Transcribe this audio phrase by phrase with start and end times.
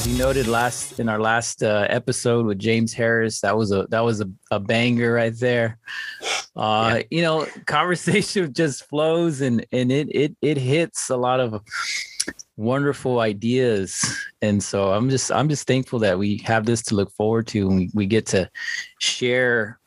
[0.00, 3.86] as you noted last in our last uh, episode with James Harris, that was a
[3.90, 5.78] that was a, a banger right there.
[6.56, 7.02] Uh, yeah.
[7.10, 11.60] You know, conversation just flows and and it it it hits a lot of
[12.56, 14.02] wonderful ideas,
[14.40, 17.68] and so I'm just I'm just thankful that we have this to look forward to,
[17.68, 18.50] and we, we get to
[19.00, 19.78] share,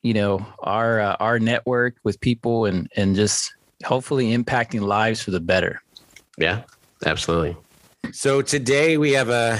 [0.00, 3.52] you know, our uh, our network with people and and just
[3.84, 5.82] hopefully impacting lives for the better.
[6.38, 6.62] Yeah,
[7.04, 7.58] absolutely.
[8.12, 9.58] So today we have a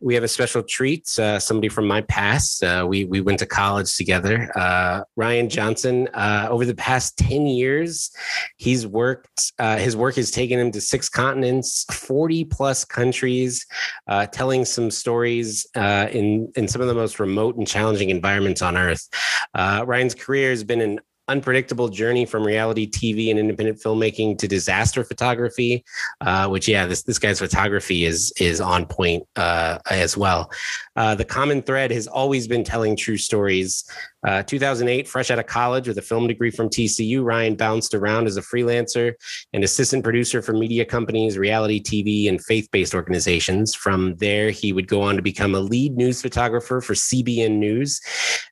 [0.00, 1.08] we have a special treat.
[1.18, 2.64] Uh, somebody from my past.
[2.64, 4.50] Uh, we we went to college together.
[4.56, 6.08] Uh, Ryan Johnson.
[6.14, 8.10] Uh, over the past ten years,
[8.56, 9.52] he's worked.
[9.58, 13.66] Uh, his work has taken him to six continents, forty plus countries,
[14.08, 18.76] uh, telling some stories in in some of the most remote and challenging environments on
[18.76, 19.08] Earth.
[19.54, 25.04] Ryan's career has been an unpredictable journey from reality TV and independent filmmaking to disaster
[25.04, 25.84] photography,
[26.20, 30.50] uh, which yeah, this this guy's photography is is on point uh, as well.
[30.96, 33.84] Uh, the common thread has always been telling true stories.
[34.24, 38.26] Uh, 2008, fresh out of college with a film degree from TCU, Ryan bounced around
[38.26, 39.14] as a freelancer
[39.52, 43.74] and assistant producer for media companies, reality TV, and faith based organizations.
[43.74, 48.00] From there, he would go on to become a lead news photographer for CBN News.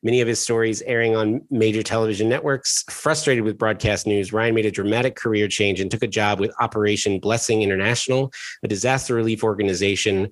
[0.03, 2.85] Many of his stories airing on major television networks.
[2.91, 6.53] Frustrated with broadcast news, Ryan made a dramatic career change and took a job with
[6.59, 8.33] Operation Blessing International,
[8.65, 10.31] a disaster relief organization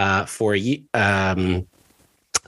[0.00, 0.56] uh, for
[0.94, 1.66] um,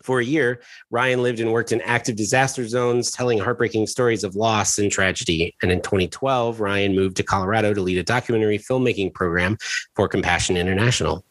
[0.03, 4.35] for a year, Ryan lived and worked in active disaster zones, telling heartbreaking stories of
[4.35, 5.55] loss and tragedy.
[5.63, 9.59] And in 2012, Ryan moved to Colorado to lead a documentary filmmaking program
[9.95, 11.25] for Compassion International.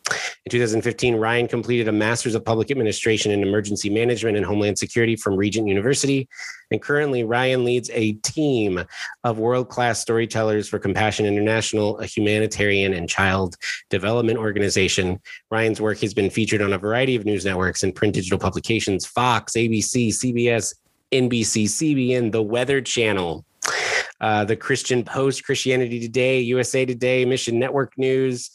[0.46, 5.16] In 2015, Ryan completed a Master's of Public Administration in Emergency Management and Homeland Security
[5.16, 6.28] from Regent University.
[6.72, 8.84] And currently, Ryan leads a team
[9.24, 13.56] of world class storytellers for Compassion International, a humanitarian and child
[13.90, 15.20] development organization.
[15.50, 19.06] Ryan's work has been featured on a variety of news networks and print digital publications
[19.06, 20.74] Fox, ABC, CBS,
[21.12, 23.46] NBC, CBN, The Weather Channel.
[24.22, 28.52] Uh, the Christian Post, Christianity Today, USA Today, Mission Network News.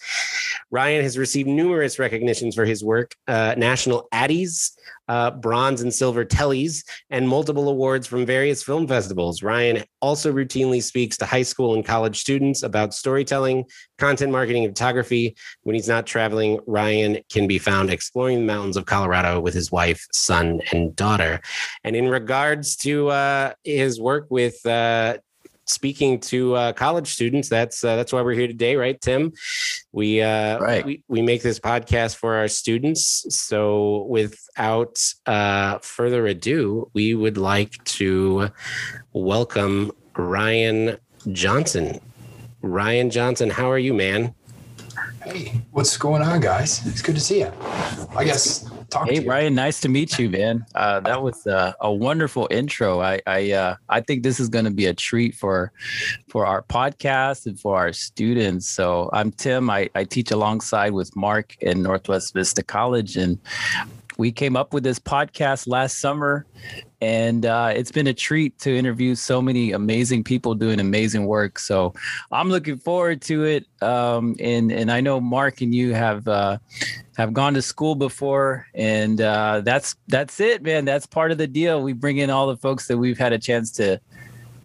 [0.71, 4.73] Ryan has received numerous recognitions for his work, uh, national Addies,
[5.09, 9.43] uh, bronze and silver Tellys, and multiple awards from various film festivals.
[9.43, 13.65] Ryan also routinely speaks to high school and college students about storytelling,
[13.99, 15.37] content marketing, and photography.
[15.63, 19.71] When he's not traveling, Ryan can be found exploring the mountains of Colorado with his
[19.71, 21.41] wife, son, and daughter.
[21.85, 25.19] And in regards to uh, his work with uh,
[25.67, 27.49] speaking to uh, college students.
[27.49, 29.33] That's uh, that's why we're here today, right, Tim?
[29.93, 30.85] We uh, right.
[30.85, 33.27] we we make this podcast for our students.
[33.29, 38.51] So, without uh, further ado, we would like to
[39.13, 40.99] welcome Ryan
[41.33, 42.01] Johnson.
[42.63, 44.35] Ryan Johnson, how are you, man?
[45.27, 46.87] Hey, what's going on, guys?
[46.87, 47.53] It's good to see you.
[48.17, 50.65] I guess talk hey, Ryan, nice to meet you, man.
[50.73, 53.01] Uh, that was uh, a wonderful intro.
[53.01, 55.73] I I uh, I think this is going to be a treat for
[56.29, 58.69] for our podcast and for our students.
[58.69, 59.69] So I'm Tim.
[59.69, 63.37] I, I teach alongside with Mark in Northwest Vista College, and
[64.17, 66.47] we came up with this podcast last summer
[67.01, 71.59] and uh, it's been a treat to interview so many amazing people doing amazing work.
[71.59, 71.95] So
[72.33, 76.59] i'm looking forward to it um, and and i know mark and you have uh,
[77.17, 80.85] have gone to school before and uh, that's that's it man.
[80.85, 81.83] That's part of the deal.
[81.83, 84.01] We bring in all the folks that we've had a chance to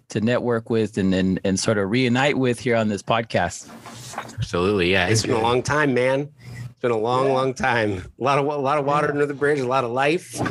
[0.09, 3.69] to network with and and, and sort of reunite with here on this podcast.
[4.35, 5.07] Absolutely yeah.
[5.07, 6.29] It's been a long time man
[6.81, 7.33] been a long, yeah.
[7.33, 8.03] long time.
[8.19, 9.13] A lot of a lot of water yeah.
[9.13, 10.41] under the bridge, a lot of life.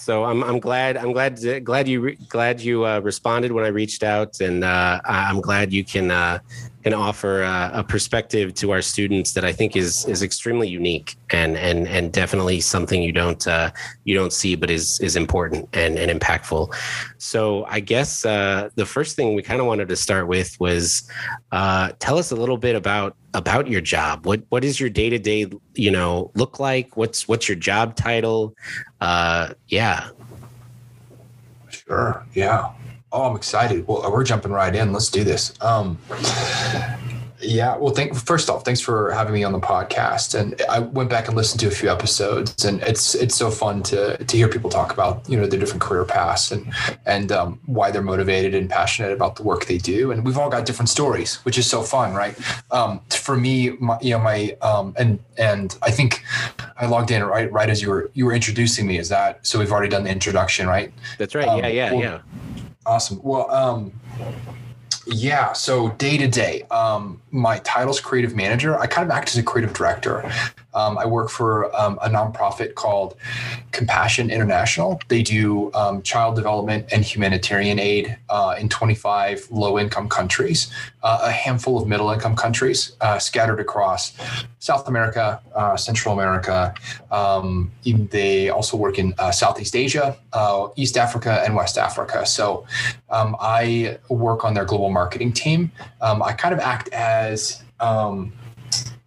[0.00, 4.02] So I'm I'm glad I'm glad glad you glad you uh, responded when I reached
[4.02, 6.38] out, and uh, I'm glad you can uh,
[6.84, 11.16] can offer a, a, perspective to our students that I think is is extremely unique
[11.30, 13.70] and and and definitely something you don't uh,
[14.04, 16.74] you don't see, but is is important and and impactful.
[17.18, 21.08] So I guess uh, the first thing we kind of wanted to start with was
[21.52, 24.24] uh, tell us a little bit about about your job.
[24.24, 26.96] What what is your day to day you know look like?
[26.96, 28.54] What's what's your job title?
[29.00, 30.10] Uh, yeah.
[31.70, 32.24] Sure.
[32.34, 32.72] Yeah.
[33.10, 33.86] Oh, I'm excited.
[33.88, 34.92] Well, we're jumping right in.
[34.92, 35.54] Let's do this.
[35.62, 35.98] Um,
[37.40, 37.76] yeah.
[37.76, 40.38] Well, thank first off, thanks for having me on the podcast.
[40.38, 43.82] And I went back and listened to a few episodes, and it's it's so fun
[43.84, 46.70] to to hear people talk about you know the different career paths and
[47.06, 50.10] and um, why they're motivated and passionate about the work they do.
[50.10, 52.36] And we've all got different stories, which is so fun, right?
[52.70, 56.22] Um, for me, my, you know, my um, and and I think
[56.76, 58.98] I logged in right right as you were you were introducing me.
[58.98, 59.58] Is that so?
[59.58, 60.92] We've already done the introduction, right?
[61.16, 61.48] That's right.
[61.48, 62.20] Um, yeah, yeah, well, yeah
[62.88, 63.20] Awesome.
[63.22, 63.92] Well, um,
[65.06, 65.52] Yeah.
[65.54, 68.78] So day to day, um, my title's creative manager.
[68.78, 70.30] I kind of act as a creative director.
[70.74, 73.16] Um, I work for um, a nonprofit called
[73.72, 75.00] Compassion International.
[75.08, 80.70] They do um, child development and humanitarian aid uh, in 25 low income countries,
[81.02, 84.16] uh, a handful of middle income countries uh, scattered across
[84.58, 86.74] South America, uh, Central America.
[87.10, 92.26] Um, they also work in uh, Southeast Asia, uh, East Africa, and West Africa.
[92.26, 92.66] So
[93.10, 95.70] um, I work on their global marketing team.
[96.00, 98.32] Um, I kind of act as um,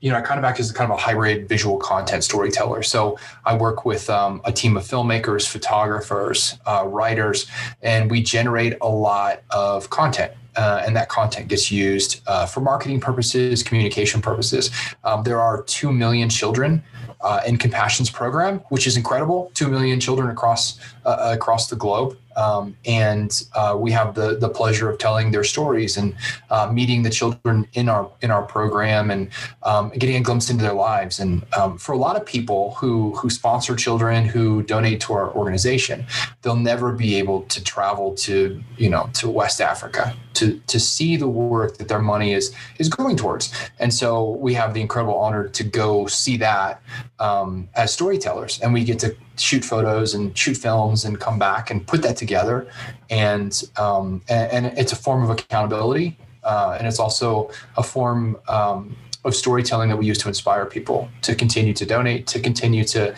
[0.01, 2.81] you know, I kind of act as kind of a hybrid visual content storyteller.
[2.81, 7.45] So I work with um, a team of filmmakers, photographers, uh, writers,
[7.83, 10.33] and we generate a lot of content.
[10.55, 14.69] Uh, and that content gets used uh, for marketing purposes, communication purposes.
[15.03, 16.83] Um, there are 2 million children
[17.21, 19.51] uh, in Compassion's program, which is incredible.
[19.53, 22.17] 2 million children across uh, across the globe.
[22.35, 26.15] Um, and uh, we have the the pleasure of telling their stories and
[26.49, 29.29] uh, meeting the children in our in our program and
[29.63, 31.19] um, getting a glimpse into their lives.
[31.19, 35.31] And um, for a lot of people who who sponsor children who donate to our
[35.33, 36.05] organization,
[36.41, 41.17] they'll never be able to travel to you know to West Africa to to see
[41.17, 43.53] the work that their money is is going towards.
[43.79, 46.81] And so we have the incredible honor to go see that
[47.19, 51.71] um, as storytellers, and we get to shoot photos and shoot films and come back
[51.71, 52.67] and put that together.
[53.09, 58.37] And um, and, and, it's a form of accountability, uh, and it's also a form.
[58.47, 62.83] Um, of storytelling that we use to inspire people to continue to donate, to continue
[62.85, 63.15] to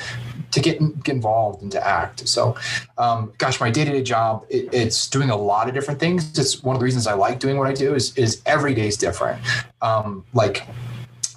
[0.51, 2.27] to get, get involved and to act.
[2.27, 2.55] So,
[2.99, 6.37] um, gosh, my day to day job it, it's doing a lot of different things.
[6.37, 8.87] It's one of the reasons I like doing what I do is is every day
[8.87, 9.41] is different.
[9.81, 10.63] Um, like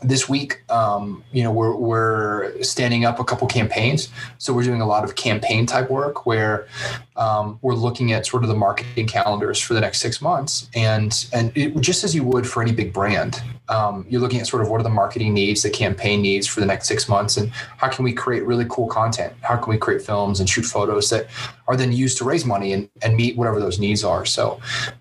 [0.06, 4.08] this week, um, you know, we're, we're standing up a couple campaigns.
[4.38, 6.68] So we're doing a lot of campaign type work where
[7.16, 10.70] um, we're looking at sort of the marketing calendars for the next six months.
[10.74, 14.46] And, and it, just as you would for any big brand, um, you're looking at
[14.46, 17.36] sort of what are the marketing needs, the campaign needs for the next six months,
[17.36, 19.32] and how can we create really cool content?
[19.40, 21.26] How can we create films and shoot photos that
[21.66, 24.24] are then used to raise money and, and meet whatever those needs are?
[24.24, 24.60] So,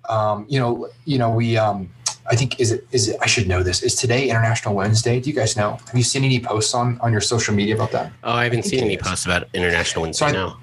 [0.10, 1.92] um, you know, you know, we, um,
[2.28, 3.84] I think is it is it I should know this.
[3.84, 5.20] Is today International Women's Day?
[5.20, 5.78] Do you guys know?
[5.88, 8.12] Have you seen any posts on on your social media about that?
[8.24, 10.34] Oh, I haven't I seen any posts about International Women's so Day.
[10.34, 10.58] No.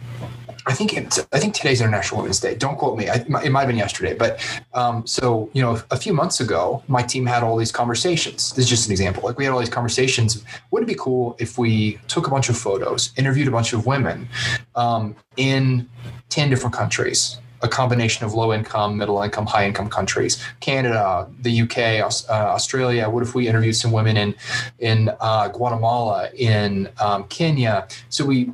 [0.64, 2.54] I think it's, I think today's International Women's Day.
[2.54, 3.08] Don't quote me.
[3.08, 4.40] I, it might have been yesterday, but
[4.74, 8.50] um, so you know, a few months ago, my team had all these conversations.
[8.50, 9.24] This is just an example.
[9.24, 10.44] Like we had all these conversations.
[10.70, 13.86] Would it be cool if we took a bunch of photos, interviewed a bunch of
[13.86, 14.28] women
[14.76, 15.88] um, in
[16.28, 21.62] ten different countries, a combination of low income, middle income, high income countries, Canada, the
[21.62, 23.08] UK, uh, Australia.
[23.08, 24.34] What if we interviewed some women in
[24.78, 27.86] in uh, Guatemala, in um, Kenya?
[28.08, 28.52] So we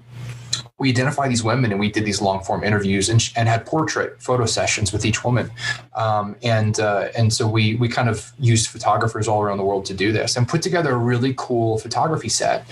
[0.79, 4.23] we identified these women and we did these long form interviews and, and had portrait
[4.23, 5.51] photo sessions with each woman.
[5.95, 9.85] Um, and uh, and so we we kind of used photographers all around the world
[9.87, 12.65] to do this and put together a really cool photography set.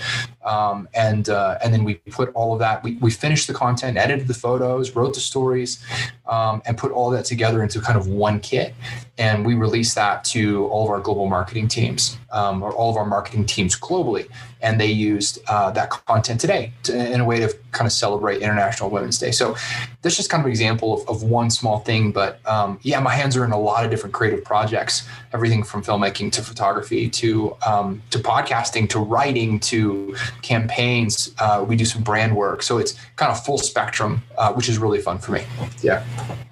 [0.47, 2.81] Um, and uh, and then we put all of that.
[2.81, 5.83] We, we finished the content, edited the photos, wrote the stories,
[6.25, 8.73] um, and put all that together into kind of one kit.
[9.17, 12.95] And we released that to all of our global marketing teams um, or all of
[12.95, 14.29] our marketing teams globally
[14.61, 18.41] and they used uh, that content today to, in a way to kind of celebrate
[18.41, 19.31] International Women's Day.
[19.31, 19.55] So
[20.01, 22.11] that's just kind of an example of, of one small thing.
[22.11, 25.83] But um, yeah, my hands are in a lot of different creative projects, everything from
[25.83, 31.33] filmmaking to photography to um, to podcasting to writing to campaigns.
[31.39, 34.77] Uh, we do some brand work, so it's kind of full spectrum, uh, which is
[34.77, 35.43] really fun for me.
[35.81, 36.03] Yeah.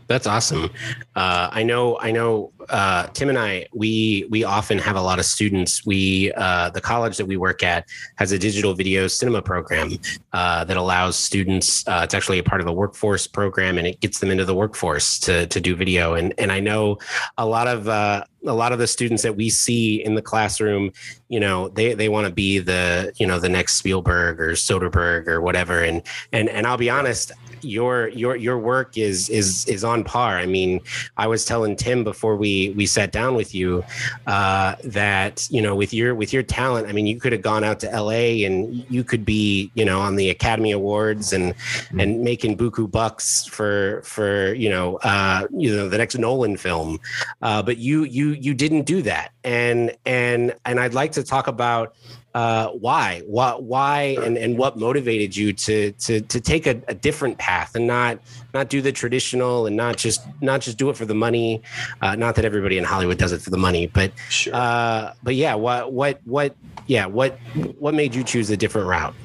[0.07, 0.69] That's awesome.
[1.15, 1.97] Uh, I know.
[1.99, 2.51] I know.
[2.69, 5.85] Uh, Tim and I, we we often have a lot of students.
[5.85, 9.93] We uh, the college that we work at has a digital video cinema program
[10.33, 11.87] uh, that allows students.
[11.87, 14.55] Uh, it's actually a part of the workforce program, and it gets them into the
[14.55, 16.13] workforce to to do video.
[16.13, 16.97] And and I know
[17.37, 20.91] a lot of uh, a lot of the students that we see in the classroom,
[21.29, 25.27] you know, they they want to be the you know the next Spielberg or Soderbergh
[25.27, 25.83] or whatever.
[25.83, 27.31] And and and I'll be honest,
[27.61, 30.37] your your your work is is is on par.
[30.37, 30.81] I mean,
[31.17, 33.83] I was telling Tim before we we sat down with you
[34.27, 37.63] uh, that you know with your with your talent, I mean, you could have gone
[37.63, 38.43] out to L.A.
[38.43, 41.99] and you could be you know on the Academy Awards and mm-hmm.
[41.99, 46.99] and making buku bucks for for you know uh, you know the next Nolan film,
[47.41, 51.47] uh, but you you you didn't do that, and and and I'd like to talk
[51.47, 51.95] about
[52.35, 56.93] uh, why, what, why, and, and what motivated you to to to take a, a,
[56.93, 58.19] different path and not
[58.53, 61.61] not do the traditional and not just not just do it for the money.
[62.01, 64.53] Uh, not that everybody in Hollywood does it for the money, but sure.
[64.53, 66.53] uh, but yeah, what what what
[66.87, 67.39] yeah what
[67.79, 69.15] what made you choose a different route?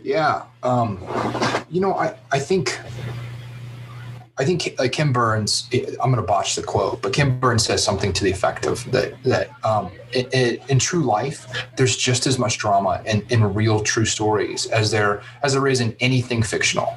[0.00, 1.04] Yeah, um,
[1.70, 2.78] you know, I I think
[4.42, 5.68] I think uh, Ken Burns.
[5.72, 8.90] I'm going to botch the quote, but Ken Burns says something to the effect of
[8.90, 11.46] that that um, it, it, in true life,
[11.76, 15.80] there's just as much drama in, in real true stories as there as there is
[15.80, 16.92] in anything fictional,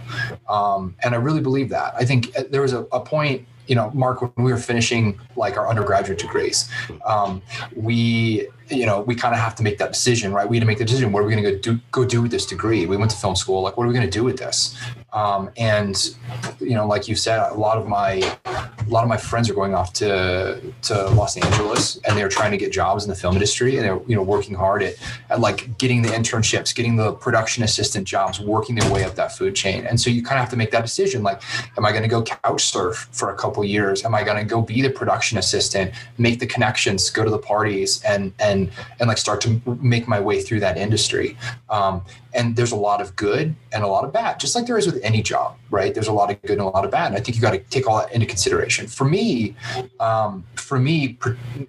[0.50, 1.94] um, and I really believe that.
[1.96, 5.20] I think uh, there was a, a point you know, Mark, when we were finishing
[5.36, 6.70] like our undergraduate degrees,
[7.06, 7.42] um,
[7.76, 10.48] we you know, we kind of have to make that decision, right?
[10.48, 11.12] We had to make the decision.
[11.12, 11.80] What are we going to go do?
[11.92, 12.86] Go do with this degree?
[12.86, 13.62] We went to film school.
[13.62, 14.76] Like, what are we going to do with this?
[15.16, 16.14] Um, and
[16.60, 19.54] you know, like you said, a lot of my a lot of my friends are
[19.54, 23.34] going off to to Los Angeles, and they're trying to get jobs in the film
[23.34, 24.96] industry, and they're you know working hard at,
[25.30, 29.36] at like getting the internships, getting the production assistant jobs, working their way up that
[29.36, 29.86] food chain.
[29.88, 31.24] And so you kind of have to make that decision.
[31.24, 31.42] Like,
[31.78, 34.04] am I going to go couch surf for a couple years?
[34.04, 37.40] Am I going to go be the production assistant, make the connections, go to the
[37.40, 38.70] parties, and and
[39.00, 41.38] and like start to make my way through that industry.
[41.70, 42.04] Um,
[42.36, 44.86] and there's a lot of good and a lot of bad, just like there is
[44.86, 45.94] with any job, right?
[45.94, 47.52] There's a lot of good and a lot of bad, and I think you got
[47.52, 48.88] to take all that into consideration.
[48.88, 49.56] For me,
[50.00, 51.18] um, for me,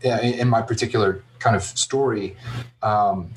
[0.05, 2.37] uh, in my particular kind of story,
[2.83, 3.31] um,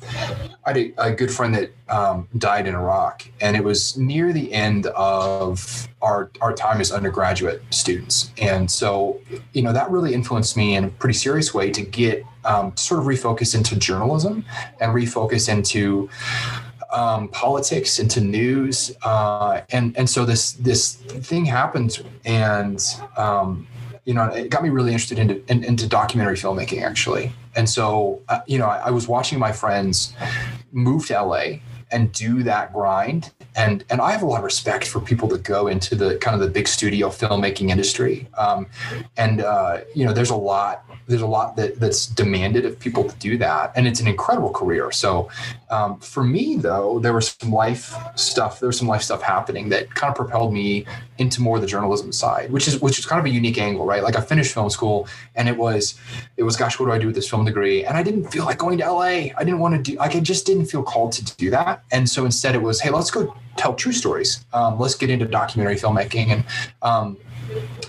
[0.64, 4.52] I had a, good friend that um, died in Iraq, and it was near the
[4.52, 9.20] end of our our time as undergraduate students, and so
[9.52, 13.00] you know that really influenced me in a pretty serious way to get um, sort
[13.00, 14.44] of refocus into journalism
[14.80, 16.08] and refocus into
[16.92, 22.82] um, politics, into news, uh, and and so this this thing happened, and
[23.16, 23.66] um,
[24.04, 28.20] you know it got me really interested into in, into documentary filmmaking actually, and so
[28.28, 30.14] uh, you know I, I was watching my friends
[30.72, 31.58] move to LA
[31.92, 33.32] and do that grind.
[33.56, 36.34] And and I have a lot of respect for people that go into the kind
[36.34, 38.28] of the big studio filmmaking industry.
[38.38, 38.66] Um,
[39.16, 43.02] and uh, you know there's a lot there's a lot that, that's demanded of people
[43.04, 43.72] to do that.
[43.74, 44.92] And it's an incredible career.
[44.92, 45.28] So
[45.70, 49.68] um, for me though there was some life stuff there was some life stuff happening
[49.70, 50.86] that kind of propelled me
[51.20, 54.02] into more the journalism side which is which is kind of a unique angle right?
[54.02, 55.94] Like i finished film school and it was
[56.36, 57.84] it was gosh what do i do with this film degree?
[57.84, 60.20] And i didn't feel like going to la i didn't want to do like i
[60.20, 61.84] just didn't feel called to do that.
[61.92, 64.44] And so instead it was hey let's go tell true stories.
[64.52, 66.44] Um, let's get into documentary filmmaking and
[66.82, 67.16] um,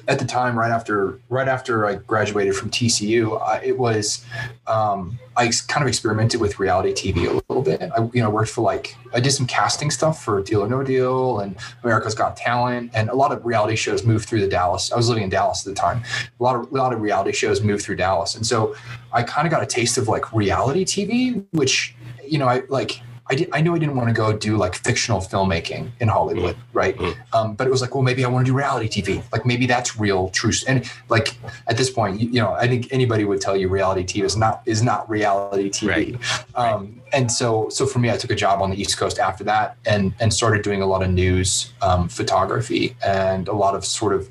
[0.07, 4.25] at the time, right after right after I graduated from TCU, uh, it was
[4.67, 7.81] um, I kind of experimented with reality TV a little bit.
[7.95, 10.83] I you know worked for like I did some casting stuff for Deal or No
[10.83, 14.91] Deal and America's Got Talent, and a lot of reality shows moved through the Dallas.
[14.91, 16.03] I was living in Dallas at the time.
[16.39, 18.75] A lot of a lot of reality shows moved through Dallas, and so
[19.13, 21.95] I kind of got a taste of like reality TV, which
[22.27, 24.75] you know I like I, did, I knew I didn't want to go do like
[24.75, 26.77] fictional filmmaking in Hollywood, mm-hmm.
[26.77, 26.97] right?
[26.97, 27.35] Mm-hmm.
[27.35, 29.23] Um, but it was like, well, maybe I want to do reality TV.
[29.31, 30.51] Like maybe that's real, true.
[30.67, 34.03] And like at this point, you, you know, I think anybody would tell you reality
[34.03, 35.87] TV is not is not reality TV.
[35.87, 36.15] Right.
[36.55, 37.00] Um, right.
[37.13, 39.77] And so, so for me, I took a job on the East Coast after that,
[39.85, 44.13] and and started doing a lot of news um, photography and a lot of sort
[44.13, 44.29] of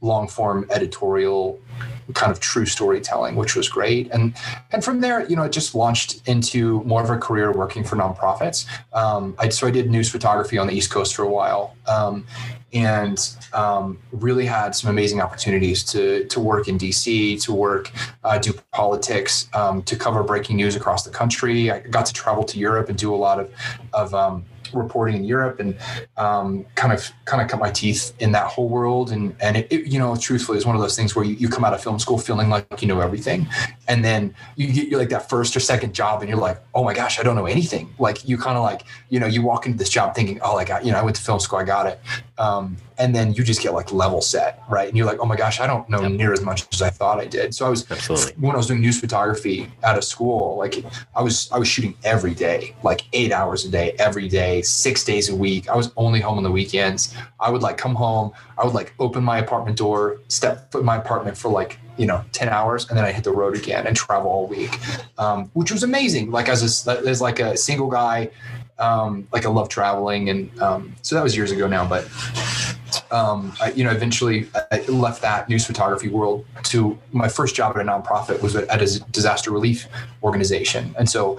[0.00, 1.60] long form editorial
[2.14, 4.10] kind of true storytelling, which was great.
[4.10, 4.34] And
[4.72, 7.96] and from there, you know, it just launched into more of a career working for
[7.96, 8.66] nonprofits.
[8.92, 12.26] Um, I, so I did news photography on the East Coast for a while, um,
[12.72, 17.90] and um, really had some amazing opportunities to to work in DC, to work,
[18.24, 21.70] uh, do politics, um, to cover breaking news across the country.
[21.70, 23.50] I got to travel to Europe and do a lot of
[23.92, 25.76] of um, reporting in Europe and
[26.16, 29.10] um, kind of kind of cut my teeth in that whole world.
[29.10, 31.48] And and it, it, you know, truthfully, it's one of those things where you, you
[31.48, 33.46] come out of film school feeling like you know everything,
[33.88, 36.94] and then you get like that first or second job, and you're like, oh my
[36.94, 37.92] gosh, I don't know anything.
[37.98, 40.64] Like you kind of like you know you walk into this job thinking, oh, I
[40.64, 42.00] got you know I went to film school, I got it.
[42.38, 44.88] Um, and then you just get like level set, right?
[44.88, 46.12] And you're like, oh my gosh, I don't know yep.
[46.12, 47.54] near as much as I thought I did.
[47.54, 48.32] So I was Absolutely.
[48.40, 50.84] when I was doing news photography out of school, like
[51.14, 55.04] I was I was shooting every day, like eight hours a day, every day, six
[55.04, 55.68] days a week.
[55.68, 57.14] I was only home on the weekends.
[57.38, 60.86] I would like come home, I would like open my apartment door, step foot in
[60.86, 63.86] my apartment for like you know 10 hours and then i hit the road again
[63.86, 64.78] and travel all week
[65.18, 68.30] um, which was amazing like as a as like a single guy
[68.78, 72.08] um, like i love traveling and um, so that was years ago now but
[73.10, 77.76] um, I, you know, eventually I left that news photography world to my first job
[77.76, 79.86] at a nonprofit was at a disaster relief
[80.22, 81.38] organization, and so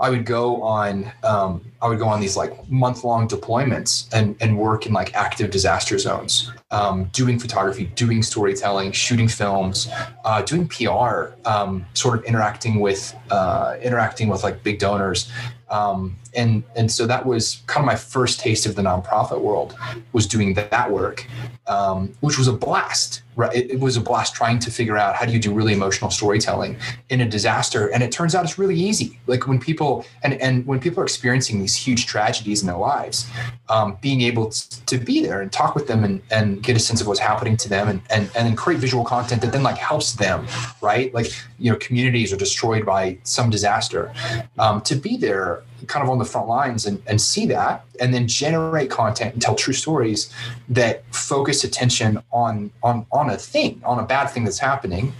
[0.00, 4.36] I would go on um, I would go on these like month long deployments and
[4.40, 9.88] and work in like active disaster zones, um, doing photography, doing storytelling, shooting films,
[10.24, 15.30] uh, doing PR, um, sort of interacting with uh, interacting with like big donors,
[15.70, 19.76] Um, and and so that was kind of my first taste of the nonprofit world
[20.12, 21.26] was doing that work,
[21.66, 23.22] um, which was a blast.
[23.36, 25.72] Right, it, it, was a blast trying to figure out how do you do really
[25.72, 26.76] emotional storytelling
[27.08, 29.18] in a disaster, and it turns out it's really easy.
[29.26, 33.26] Like when people and and when people are experiencing these huge tragedies in their lives,
[33.68, 37.00] um, being able to, be there and talk with them and and get a sense
[37.00, 39.78] of what's happening to them, and and and then create visual content that then like
[39.78, 40.46] helps them.
[40.80, 44.12] Right, like you know communities are destroyed by some disaster.
[44.60, 45.53] Um, to be there
[45.86, 49.42] kind of on the front lines and, and see that and then generate content and
[49.42, 50.32] tell true stories
[50.68, 55.12] that focus attention on on on a thing on a bad thing that's happening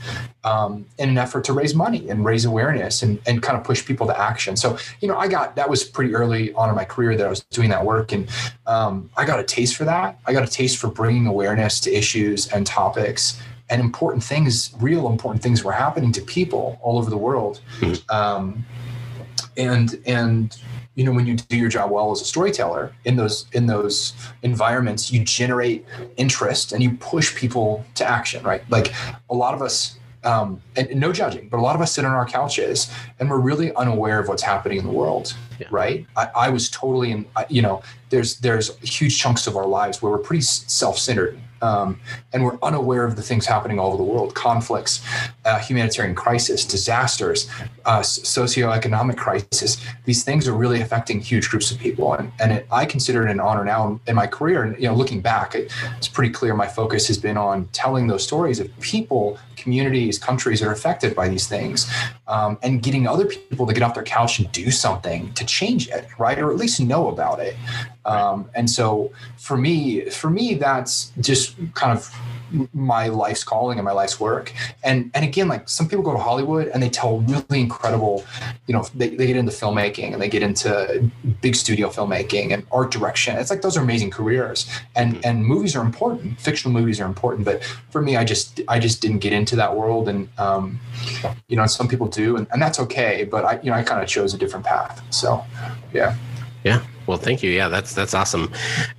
[0.44, 3.84] um, in an effort to raise money and raise awareness and, and kind of push
[3.84, 4.56] people to action.
[4.56, 7.30] So you know i got that was pretty early on in my career that i
[7.30, 8.28] was doing that work and
[8.66, 10.18] um, i got a taste for that.
[10.26, 15.08] I got a taste for bringing awareness to issues and topics and important things real
[15.08, 17.60] important things were happening to people all over the world.
[17.80, 17.92] Hmm.
[18.10, 18.66] um,
[19.56, 20.58] and and
[20.94, 24.12] you know when you do your job well as a storyteller in those in those
[24.42, 25.84] environments you generate
[26.16, 28.68] interest and you push people to action right?
[28.70, 28.92] Like
[29.30, 32.12] a lot of us um, and, no judging, but a lot of us sit on
[32.12, 35.66] our couches and we're really unaware of what's happening in the world, yeah.
[35.70, 36.06] right?
[36.16, 40.12] I, I, was totally in, you know, there's there's huge chunks of our lives where
[40.12, 41.98] we're pretty self-centered um,
[42.32, 45.02] and we're unaware of the things happening all over the world conflicts
[45.44, 47.48] uh, humanitarian crisis disasters
[47.86, 52.66] uh, socioeconomic crisis these things are really affecting huge groups of people and, and it,
[52.70, 55.72] i consider it an honor now in my career and you know looking back it,
[55.96, 60.60] it's pretty clear my focus has been on telling those stories of people communities countries
[60.60, 61.90] that are affected by these things
[62.28, 65.88] um, and getting other people to get off their couch and do something to change
[65.88, 66.38] it right?
[66.38, 67.56] Or at least know about it.
[68.04, 72.12] Um, and so for me, for me, that's just kind of
[72.72, 74.52] my life's calling and my life's work.
[74.82, 78.24] And and again, like some people go to Hollywood and they tell really incredible,
[78.66, 82.66] you know, they, they get into filmmaking and they get into big studio filmmaking and
[82.72, 83.36] art direction.
[83.36, 84.68] It's like those are amazing careers.
[84.96, 85.26] And mm-hmm.
[85.28, 86.40] and movies are important.
[86.40, 87.44] Fictional movies are important.
[87.44, 90.08] But for me, I just I just didn't get into that world.
[90.08, 90.80] And um,
[91.48, 93.24] you know, some people do, and, and that's okay.
[93.24, 95.02] But I, you know, I kind of chose a different path.
[95.10, 95.44] So
[95.92, 96.16] yeah.
[96.64, 96.82] Yeah.
[97.06, 97.50] Well, thank you.
[97.50, 98.50] Yeah, that's that's awesome,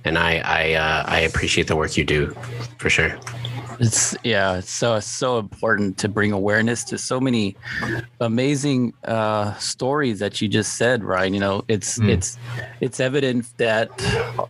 [0.04, 2.34] and I I uh, I appreciate the work you do,
[2.78, 3.18] for sure.
[3.78, 7.56] It's yeah, it's so so important to bring awareness to so many
[8.20, 11.30] amazing uh, stories that you just said, right?
[11.30, 12.08] You know, it's mm.
[12.08, 12.38] it's
[12.80, 13.90] it's evident that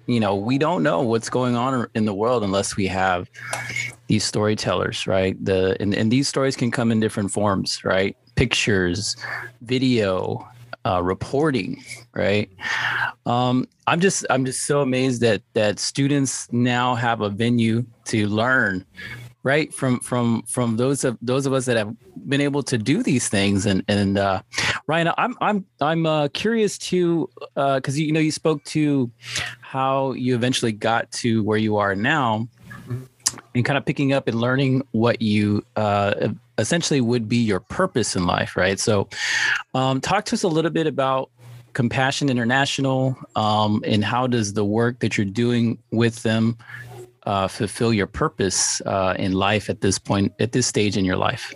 [0.07, 3.29] you know we don't know what's going on in the world unless we have
[4.07, 5.43] these storytellers, right?
[5.45, 8.17] The and, and these stories can come in different forms, right?
[8.37, 9.17] Pictures,
[9.63, 10.47] video,
[10.87, 11.83] uh, reporting,
[12.15, 12.49] right?
[13.27, 18.29] Um, I'm just I'm just so amazed that that students now have a venue to
[18.29, 18.85] learn,
[19.43, 19.75] right?
[19.75, 21.93] From from from those of those of us that have
[22.29, 23.67] been able to do these things.
[23.67, 24.43] And and uh,
[24.87, 29.11] Ryan, I'm I'm I'm uh, curious too because uh, you know you spoke to
[29.61, 32.49] how you eventually got to where you are now
[33.57, 38.17] and kind of picking up and learning what you uh, essentially would be your purpose
[38.17, 38.79] in life, right?
[38.79, 39.09] So,
[39.75, 41.31] um, talk to us a little bit about
[41.73, 46.57] Compassion International um, and how does the work that you're doing with them
[47.25, 51.17] uh, fulfill your purpose uh, in life at this point, at this stage in your
[51.17, 51.55] life?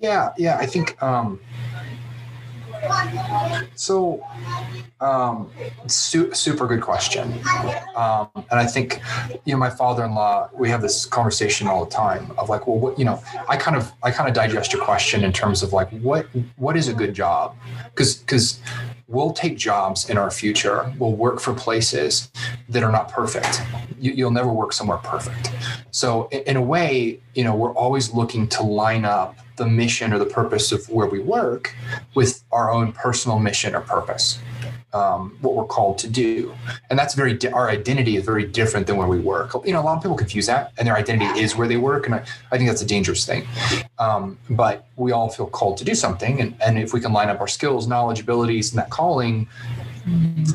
[0.00, 1.00] Yeah, yeah, I think.
[1.02, 1.38] Um,
[3.74, 4.24] so,
[5.00, 5.50] um,
[5.86, 7.32] su- super good question.
[7.96, 9.00] Um, and I think,
[9.44, 12.98] you know, my father-in-law, we have this conversation all the time of like, well, what,
[12.98, 15.90] you know, I kind of, I kind of digest your question in terms of like,
[15.90, 17.56] what, what is a good job?
[17.94, 18.60] Cause, cause
[19.10, 20.92] we'll take jobs in our future.
[20.98, 22.30] We'll work for places
[22.68, 23.62] that are not perfect.
[23.98, 25.50] You, will never work somewhere perfect.
[25.90, 30.12] So in, in a way, you know, we're always looking to line up the mission
[30.12, 31.74] or the purpose of where we work
[32.14, 34.38] with our own personal mission or purpose
[34.92, 36.52] um, what we're called to do
[36.88, 39.80] and that's very di- our identity is very different than where we work you know
[39.80, 42.24] a lot of people confuse that and their identity is where they work and i,
[42.50, 43.46] I think that's a dangerous thing
[43.98, 47.28] um, but we all feel called to do something and, and if we can line
[47.28, 49.48] up our skills knowledge abilities and that calling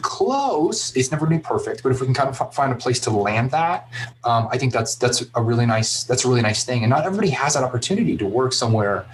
[0.01, 0.95] close.
[0.95, 2.75] It's never going to be perfect, but if we can kind of f- find a
[2.75, 3.89] place to land that,
[4.23, 6.83] um, I think that's that's a really nice that's a really nice thing.
[6.83, 9.05] And not everybody has that opportunity to work somewhere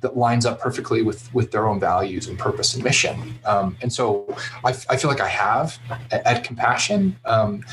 [0.00, 3.38] that lines up perfectly with with their own values and purpose and mission.
[3.44, 4.26] Um, and so
[4.64, 5.78] I, I, feel like I have
[6.10, 7.16] at, at Compassion.
[7.24, 7.64] Um,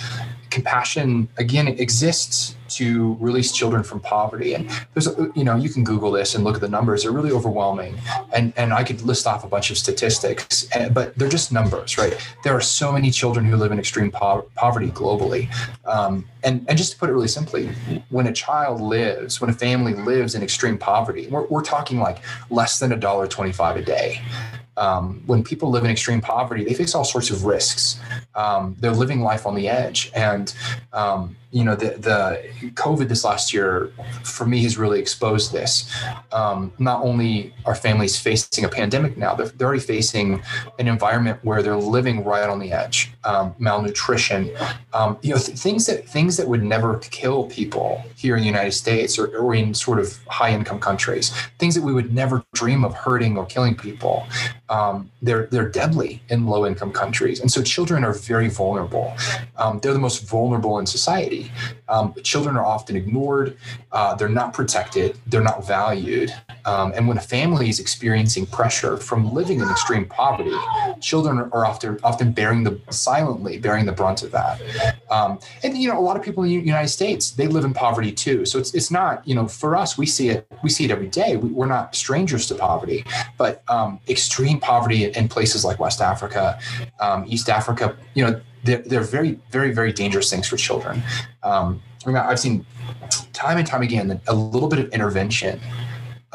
[0.50, 4.54] compassion again exists to release children from poverty.
[4.54, 7.04] And there's you know you can google this and look at the numbers.
[7.04, 7.96] They're really overwhelming.
[8.34, 11.98] And and i could list off a bunch of statistics eh, but they're just numbers
[11.98, 12.16] right?
[12.44, 15.50] There are so many children who live in extreme po- poverty globally.
[15.86, 17.70] Um, and and just to put it really simply
[18.10, 22.20] when a child lives when a family lives in extreme poverty we're, we're talking like
[22.50, 24.22] less than a dollar 25 a day
[24.78, 28.00] um, when people live in extreme poverty, they face all sorts of risks.
[28.36, 30.54] Um, they're living life on the edge, and
[30.94, 33.92] um, you know the the COVID this last year
[34.24, 35.92] for me has really exposed this.
[36.32, 40.42] Um, not only are families facing a pandemic now, they're, they're already facing
[40.78, 44.50] an environment where they're living right on the edge, um, malnutrition,
[44.94, 48.48] um, you know th- things that things that would never kill people here in the
[48.48, 52.44] United States or, or in sort of high income countries, things that we would never
[52.56, 54.26] dream of hurting or killing people.
[54.70, 59.14] Um, they're they're deadly in low income countries, and so children are very vulnerable.
[59.58, 61.52] Um, they're the most vulnerable in society
[61.90, 63.58] um, children are often ignored.
[63.92, 65.18] Uh, they're not protected.
[65.28, 66.34] They're not valued.
[66.66, 70.56] Um, and when a family is experiencing pressure from living in extreme poverty,
[71.00, 72.80] children are often often bearing the
[73.18, 74.62] silently bearing the brunt of that.
[75.10, 77.74] Um, and you know, a lot of people in the United States they live in
[77.74, 78.46] poverty too.
[78.46, 81.08] So it's it's not you know for us we see it we see it every
[81.08, 81.38] day.
[81.38, 83.04] We, are not strangers to poverty,
[83.38, 86.60] but um, extreme poverty in places like West Africa,
[87.00, 91.02] um, East Africa, you know they're, they're very, very, very dangerous things for children.
[91.44, 92.66] Um, I mean, I've seen
[93.34, 95.60] time and time again that a little bit of intervention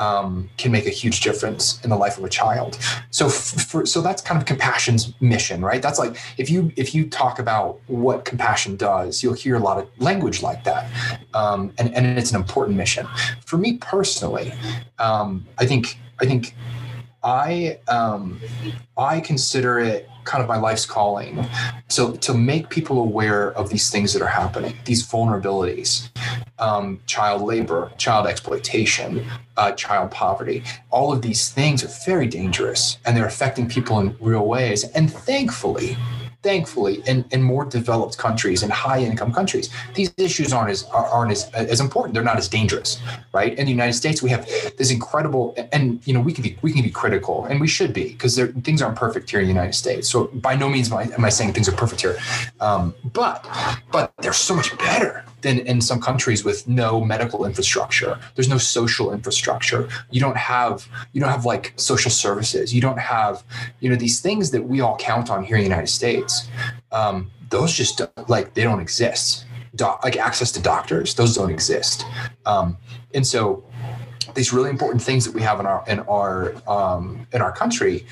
[0.03, 2.77] um, can make a huge difference in the life of a child.
[3.11, 5.81] So, for, so that's kind of compassion's mission, right?
[5.81, 9.79] That's like if you if you talk about what compassion does, you'll hear a lot
[9.79, 10.91] of language like that,
[11.35, 13.07] um, and and it's an important mission.
[13.47, 14.53] For me personally,
[14.99, 16.55] um, I think I think
[17.25, 18.41] I um,
[18.97, 21.45] I consider it kind of my life's calling
[21.89, 26.09] so to make people aware of these things that are happening these vulnerabilities
[26.61, 30.63] um, child labor child exploitation uh, child poverty.
[30.91, 34.85] All of these things are very dangerous and they're affecting people in real ways.
[34.85, 35.97] And thankfully
[36.43, 41.33] thankfully in, in more developed countries and high income countries these issues aren't as aren't
[41.33, 42.15] as, as important.
[42.15, 43.01] They're not as dangerous
[43.33, 43.57] right?
[43.59, 46.73] In the united states we have this incredible and you know we can be we
[46.73, 49.75] can be critical and we should be because things aren't perfect here in the united
[49.75, 50.09] states.
[50.09, 52.19] So by no means am I, am I saying things are perfect here.
[52.61, 53.47] Um, but
[53.91, 58.19] but they're so much better than in some countries with no medical infrastructure.
[58.35, 59.89] There's no social infrastructure.
[60.11, 62.75] You don't have you don't have like social services.
[62.75, 63.45] You don't have
[63.81, 66.49] you know these things that we all count on here in the united states.
[66.91, 69.45] Um, those just like they don't exist.
[70.05, 72.05] Like access to doctors those don't exist.
[72.47, 72.77] Um,
[73.15, 73.65] and so
[74.35, 78.07] these really important things that we have in our in our um, in our country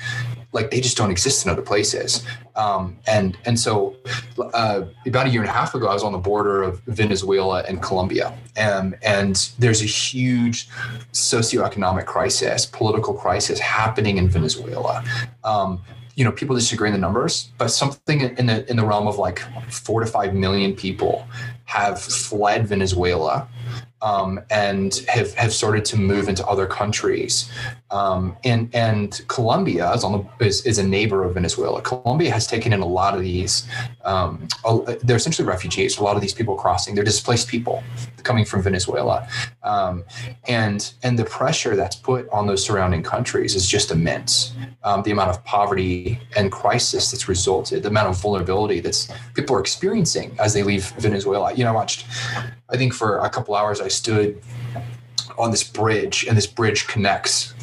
[0.53, 2.25] like they just don't exist in other places.
[2.55, 3.95] Um, and and so
[4.53, 7.63] uh, about a year and a half ago, I was on the border of Venezuela
[7.67, 10.67] and Colombia, and and there's a huge
[11.13, 15.03] socioeconomic crisis, political crisis happening in Venezuela.
[15.43, 15.81] Um,
[16.15, 19.17] you know, people disagree in the numbers, but something in the in the realm of
[19.17, 21.25] like four to five million people
[21.65, 23.47] have fled Venezuela
[24.01, 27.49] um, and have, have started to move into other countries.
[27.91, 31.81] Um, and and Colombia is, on the, is, is, a neighbor of Venezuela.
[31.81, 33.67] Colombia has taken in a lot of these.
[34.05, 34.47] Um,
[35.03, 35.97] they're essentially refugees.
[35.97, 36.95] A lot of these people crossing.
[36.95, 37.83] They're displaced people
[38.23, 39.27] coming from Venezuela,
[39.63, 40.05] um,
[40.47, 44.55] and and the pressure that's put on those surrounding countries is just immense.
[44.83, 49.55] Um, the amount of poverty and crisis that's resulted, the amount of vulnerability that's people
[49.57, 51.53] are experiencing as they leave Venezuela.
[51.53, 52.05] You know, I watched.
[52.69, 54.41] I think for a couple hours I stood
[55.37, 57.53] on this bridge, and this bridge connects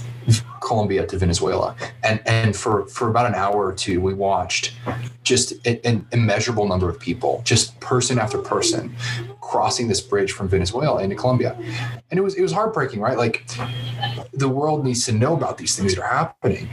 [0.69, 1.75] Colombia to Venezuela.
[2.05, 4.75] And and for for about an hour or two, we watched
[5.23, 8.95] just an immeasurable number of people, just person after person,
[9.41, 11.57] crossing this bridge from Venezuela into Colombia.
[12.11, 13.17] And it was it was heartbreaking, right?
[13.17, 13.47] Like
[14.33, 16.69] the world needs to know about these things that are happening.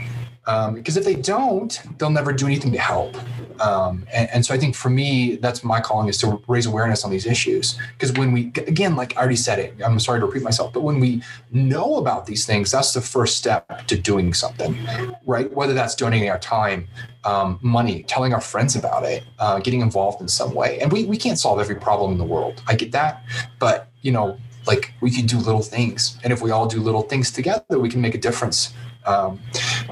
[0.47, 3.15] Um, because if they don't, they'll never do anything to help.
[3.59, 7.03] Um, and, and, so I think for me, that's my calling is to raise awareness
[7.03, 7.79] on these issues.
[7.93, 10.81] Because when we, again, like I already said it, I'm sorry to repeat myself, but
[10.81, 14.77] when we know about these things, that's the first step to doing something,
[15.25, 15.51] right?
[15.53, 16.87] Whether that's donating our time,
[17.23, 20.79] um, money, telling our friends about it, uh, getting involved in some way.
[20.79, 22.61] And we, we can't solve every problem in the world.
[22.67, 23.23] I get that.
[23.59, 26.17] But, you know, like we can do little things.
[26.23, 28.73] And if we all do little things together, we can make a difference
[29.05, 29.39] um,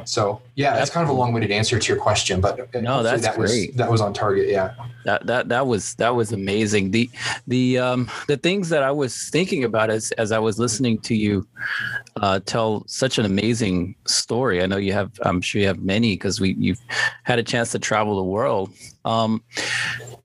[0.06, 3.36] so yeah, that's kind of a long-winded answer to your question, but no, that's that
[3.36, 3.70] great.
[3.70, 4.50] Was, that was on target.
[4.50, 4.74] Yeah.
[5.06, 6.92] That, that, that was, that was amazing.
[6.92, 7.10] The,
[7.48, 11.16] the, um, the things that I was thinking about as, as I was listening to
[11.16, 11.46] you,
[12.18, 14.64] uh, tell such an amazing story.
[14.64, 16.82] I know you have, I'm sure you have many because we, you've
[17.24, 18.72] had a chance to travel the world.
[19.04, 19.44] Um,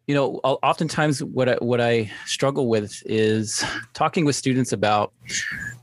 [0.08, 5.12] you know, oftentimes what I, what I struggle with is talking with students about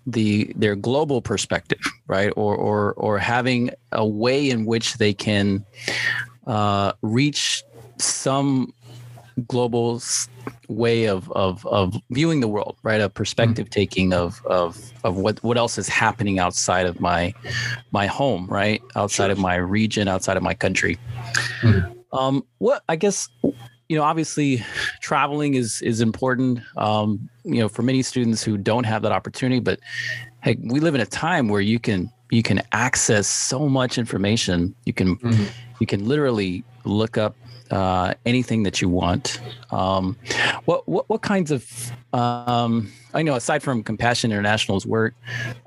[0.07, 2.33] the their global perspective, right?
[2.35, 5.63] Or or or having a way in which they can
[6.47, 7.63] uh, reach
[7.99, 8.73] some
[9.47, 10.01] global
[10.69, 13.01] way of of of viewing the world, right?
[13.01, 13.79] A perspective mm-hmm.
[13.79, 17.31] taking of of of what what else is happening outside of my
[17.91, 18.81] my home, right?
[18.95, 20.97] Outside of my region, outside of my country.
[21.61, 21.91] Mm-hmm.
[22.17, 23.27] Um, what I guess
[23.89, 24.63] you know obviously
[25.01, 29.59] traveling is is important um, you know for many students who don't have that opportunity
[29.59, 29.79] but
[30.43, 34.73] hey we live in a time where you can you can access so much information
[34.85, 35.45] you can mm-hmm.
[35.79, 37.35] you can literally look up
[37.71, 39.39] uh, anything that you want.
[39.71, 40.17] Um,
[40.65, 45.13] what, what what kinds of um, I know aside from Compassion International's work,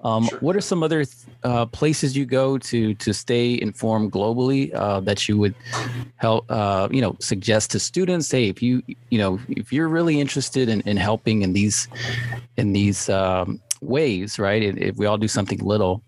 [0.05, 0.39] um, sure.
[0.41, 1.05] what are some other
[1.45, 5.55] uh, places you go to to stay informed globally uh, that you would
[6.17, 8.31] help uh, you know suggest to students?
[8.31, 11.89] Hey, if you you know if you're really interested in, in helping in these
[12.57, 14.63] in these um, ways, right?
[14.63, 16.03] If we all do something little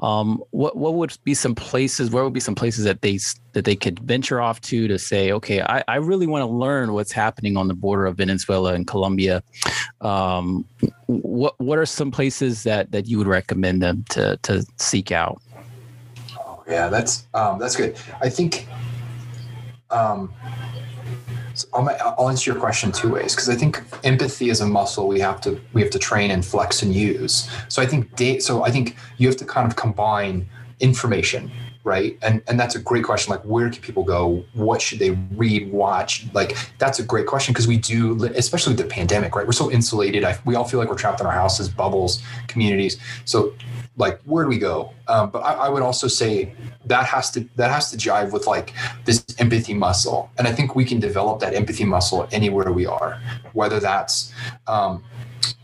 [0.00, 2.10] um, what what would be some places?
[2.10, 3.18] Where would be some places that they
[3.52, 6.92] that they could venture off to to say, okay, I, I really want to learn
[6.94, 9.42] what's happening on the border of Venezuela and Colombia.
[10.00, 10.64] Um,
[11.06, 15.40] what what are some places that that you would recommend them to to seek out?
[16.38, 17.96] Oh, yeah, that's um, that's good.
[18.20, 18.66] I think.
[19.90, 20.32] Um,
[21.54, 21.88] so I'll,
[22.18, 25.40] I'll answer your question two ways because I think empathy is a muscle we have
[25.42, 27.48] to we have to train and flex and use.
[27.68, 30.48] So I think da- so I think you have to kind of combine
[30.80, 31.50] information
[31.84, 32.18] right?
[32.22, 34.42] And and that's a great question like where can people go?
[34.54, 36.26] What should they read watch?
[36.32, 39.46] Like that's a great question because we do especially with the pandemic right?
[39.46, 40.24] We're so insulated.
[40.24, 42.98] I, we all feel like we're trapped in our houses bubbles communities.
[43.26, 43.52] So
[43.96, 44.92] like where do we go?
[45.06, 46.52] Um, but I, I, would also say
[46.86, 48.72] that has to that has to jive with like
[49.04, 50.30] this empathy muscle.
[50.38, 53.20] And i think we can develop that empathy muscle anywhere we are
[53.52, 54.32] whether that's
[54.66, 55.04] um,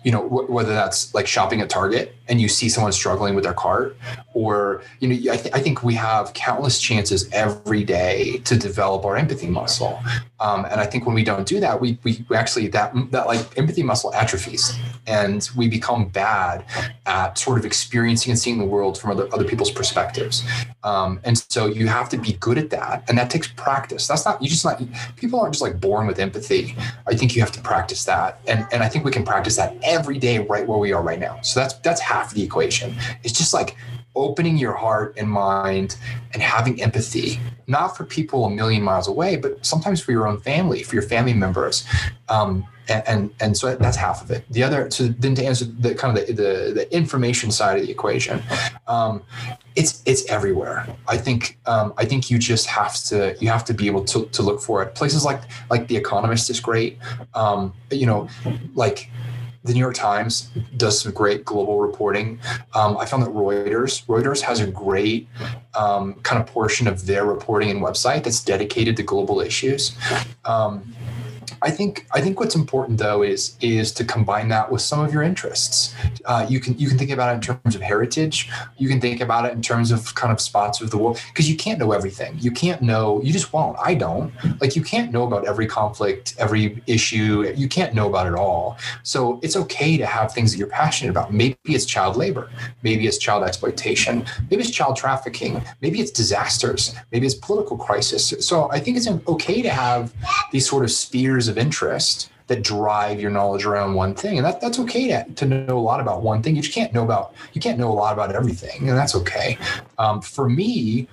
[0.05, 3.55] you know whether that's like shopping at target and you see someone struggling with their
[3.55, 3.97] cart
[4.35, 9.05] or you know I, th- I think we have countless chances every day to develop
[9.05, 10.01] our empathy muscle.
[10.41, 13.27] Um, and i think when we don't do that we, we, we actually that that
[13.27, 14.73] like empathy muscle atrophies
[15.07, 16.65] and we become bad
[17.07, 20.45] at sort of experiencing and seeing the world from other, other people's perspectives.
[20.85, 24.07] Um, and so you have to be good at that and that takes practice.
[24.07, 24.83] That's not you just not
[25.17, 26.75] people aren't just like born with empathy.
[27.07, 29.77] I think you have to practice that and and i think we can practice that
[29.90, 33.37] every day right where we are right now so that's that's half the equation it's
[33.37, 33.76] just like
[34.16, 35.96] opening your heart and mind
[36.33, 40.40] and having empathy, not for people a million miles away, but sometimes for your own
[40.40, 41.85] family, for your family members.
[42.29, 44.44] Um, and, and, and so that's half of it.
[44.50, 47.87] The other, so then to answer the kind of the, the, the information side of
[47.87, 48.42] the equation,
[48.88, 49.22] um,
[49.76, 50.85] it's it's everywhere.
[51.07, 54.26] I think um, I think you just have to you have to be able to,
[54.26, 54.96] to look for it.
[54.96, 56.98] Places like like The Economist is great.
[57.35, 58.29] Um, you know,
[58.74, 59.09] like
[59.64, 62.40] the New York Times does some great global reporting.
[62.75, 65.29] Um, I found that Reuters Reuters has a great
[65.75, 69.92] um, kind of portion of their reporting and website that's dedicated to global issues.
[70.44, 70.94] Um,
[71.63, 75.13] I think I think what's important though is is to combine that with some of
[75.13, 75.95] your interests.
[76.25, 78.51] Uh, you can you can think about it in terms of heritage.
[78.79, 81.49] You can think about it in terms of kind of spots of the world because
[81.49, 82.37] you can't know everything.
[82.39, 83.21] You can't know.
[83.23, 83.77] You just won't.
[83.79, 84.33] I don't.
[84.61, 87.53] Like you can't know about every conflict, every issue.
[87.57, 88.79] You can't know about it all.
[89.03, 91.33] So it's okay to have things that you're passionate about.
[91.33, 92.51] Maybe it's child labor.
[92.83, 94.25] Maybe it's child exploitation.
[94.51, 95.63] Maybe it's child trafficking.
[95.81, 96.95] Maybe it's disasters.
[97.13, 98.35] Maybe it's political crisis.
[98.41, 100.13] So I think it's okay to have
[100.53, 104.37] these sort of spheres of interest that drive your knowledge around one thing.
[104.37, 106.57] And that, that's okay to, to know a lot about one thing.
[106.57, 109.57] You can't know about you can't know a lot about everything and that's okay.
[109.98, 111.09] Um, for me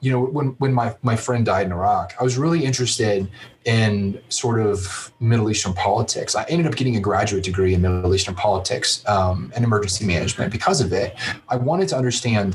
[0.00, 3.28] you know when, when my, my friend died in iraq i was really interested
[3.64, 6.34] in sort of Middle Eastern politics.
[6.34, 10.52] I ended up getting a graduate degree in Middle Eastern politics um, and emergency management
[10.52, 11.16] because of it.
[11.48, 12.54] I wanted to understand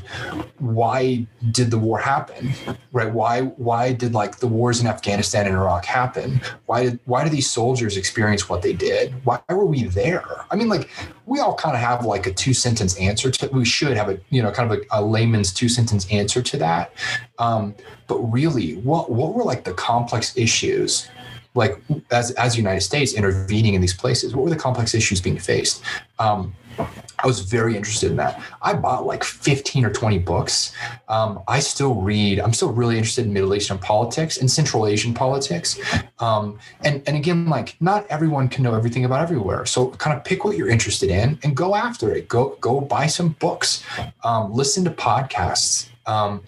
[0.60, 2.54] why did the war happen,
[2.92, 3.12] right?
[3.12, 6.42] Why why did like the wars in Afghanistan and Iraq happen?
[6.66, 9.14] Why did why did these soldiers experience what they did?
[9.26, 10.46] Why were we there?
[10.50, 10.90] I mean, like
[11.26, 13.48] we all kind of have like a two sentence answer to.
[13.48, 16.58] We should have a you know kind of a, a layman's two sentence answer to
[16.58, 16.94] that.
[17.40, 17.76] Um,
[18.08, 21.10] but really, what what were like the complex issues?
[21.56, 21.82] Like
[22.12, 25.38] as as the United States intervening in these places, what were the complex issues being
[25.38, 25.84] faced?
[26.20, 28.42] Um, I was very interested in that.
[28.62, 30.74] I bought like 15 or 20 books.
[31.08, 35.14] Um, I still read, I'm still really interested in Middle Eastern politics and Central Asian
[35.14, 35.80] politics.
[36.20, 39.66] Um, and, and again, like not everyone can know everything about everywhere.
[39.66, 42.28] So kind of pick what you're interested in and go after it.
[42.28, 43.84] Go, go buy some books,
[44.24, 45.90] um, listen to podcasts.
[46.06, 46.44] Um,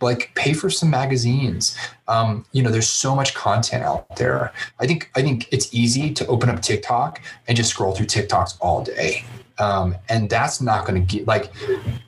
[0.00, 1.76] like pay for some magazines.
[2.06, 4.52] Um, you know there's so much content out there.
[4.78, 8.56] I think i think it's easy to open up tiktok and just scroll through tiktoks
[8.60, 9.24] all day
[9.58, 11.52] um, and that's not going to get like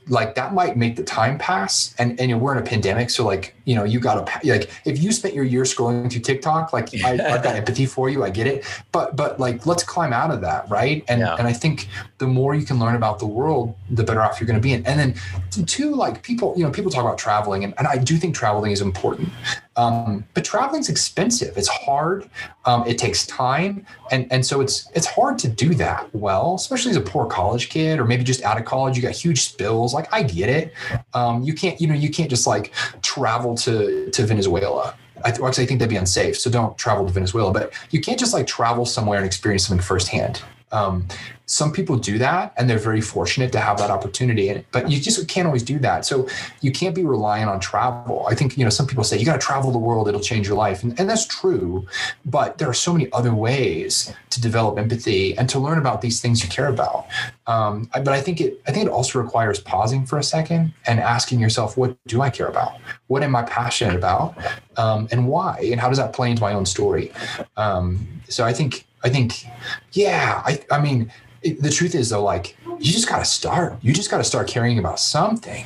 [0.08, 1.94] like that might make the time pass.
[1.98, 4.48] And and you know, we're in a pandemic so like you know you got to
[4.48, 8.08] like if you spent your year scrolling through tiktok like I, have got empathy for
[8.08, 8.64] you i get it.
[8.92, 11.04] But but like let's climb out of that right?
[11.08, 11.36] And yeah.
[11.36, 14.46] and i think the more you can learn about the world the better off you're
[14.46, 14.84] going to be in.
[14.86, 18.16] And then two like people you know people talk about traveling and, and i do
[18.16, 19.28] think traveling is important
[19.76, 21.56] um, but traveling's expensive.
[21.56, 22.28] It's hard.
[22.64, 23.86] Um, it takes time.
[24.10, 27.68] And and so it's it's hard to do that well especially as a poor college
[27.68, 28.96] kid or maybe just out of college.
[28.96, 29.94] You got huge spills.
[29.94, 30.74] Like i get it.
[31.14, 34.94] Um, you can't you know you can't just like travel to to venezuela.
[35.24, 36.38] I, I think that'd be unsafe.
[36.38, 37.52] So don't travel to Venezuela.
[37.52, 40.42] But you can't just like travel somewhere and experience something firsthand.
[40.72, 41.06] Um,
[41.50, 45.26] some people do that and they're very fortunate to have that opportunity but you just
[45.26, 46.06] can't always do that.
[46.06, 46.28] So
[46.60, 48.24] you can't be reliant on travel.
[48.28, 50.46] I think you know some people say you got to travel the world it'll change
[50.46, 51.86] your life and, and that's true
[52.24, 56.20] but there are so many other ways to develop empathy and to learn about these
[56.20, 57.06] things you care about.
[57.48, 61.00] Um, but i think it i think it also requires pausing for a second and
[61.00, 62.74] asking yourself what do i care about?
[63.08, 64.36] What am i passionate about?
[64.76, 65.58] Um, and why?
[65.72, 67.10] And how does that play into my own story?
[67.56, 69.46] Um, so i think I think,
[69.92, 73.76] yeah, I, I mean, it, the truth is though, like you just got to start.
[73.82, 75.64] You just got to start caring about something.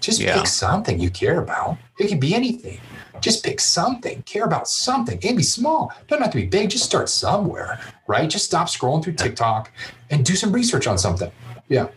[0.00, 0.36] Just yeah.
[0.36, 1.78] pick something you care about.
[1.98, 2.78] It can be anything.
[3.20, 4.22] Just pick something.
[4.22, 5.16] Care about something.
[5.16, 5.90] It can be small.
[6.00, 6.70] It doesn't have to be big.
[6.70, 8.28] Just start somewhere, right?
[8.28, 9.70] Just stop scrolling through TikTok
[10.10, 11.32] and do some research on something.
[11.68, 11.88] Yeah.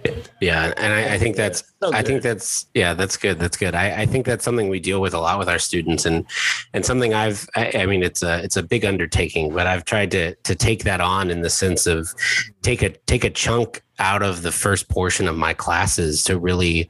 [0.41, 0.73] Yeah.
[0.77, 3.37] And I, I think that's, so I think that's, yeah, that's good.
[3.37, 3.75] That's good.
[3.75, 6.25] I, I, think that's something we deal with a lot with our students and,
[6.73, 10.09] and something I've, I, I, mean, it's a, it's a big undertaking, but I've tried
[10.11, 12.09] to, to take that on in the sense of
[12.63, 16.89] take a, take a chunk out of the first portion of my classes to really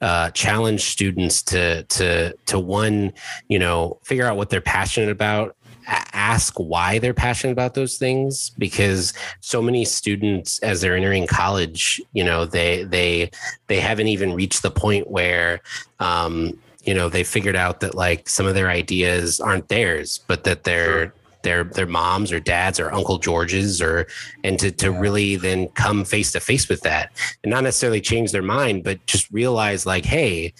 [0.00, 3.12] uh, challenge students to, to, to one,
[3.48, 5.56] you know, figure out what they're passionate about
[5.86, 12.00] ask why they're passionate about those things because so many students as they're entering college
[12.12, 13.30] you know they they
[13.66, 15.60] they haven't even reached the point where
[16.00, 20.44] um you know they figured out that like some of their ideas aren't theirs but
[20.44, 24.06] that they're their their moms or dads or uncle george's or
[24.42, 28.32] and to, to really then come face to face with that and not necessarily change
[28.32, 30.52] their mind but just realize like hey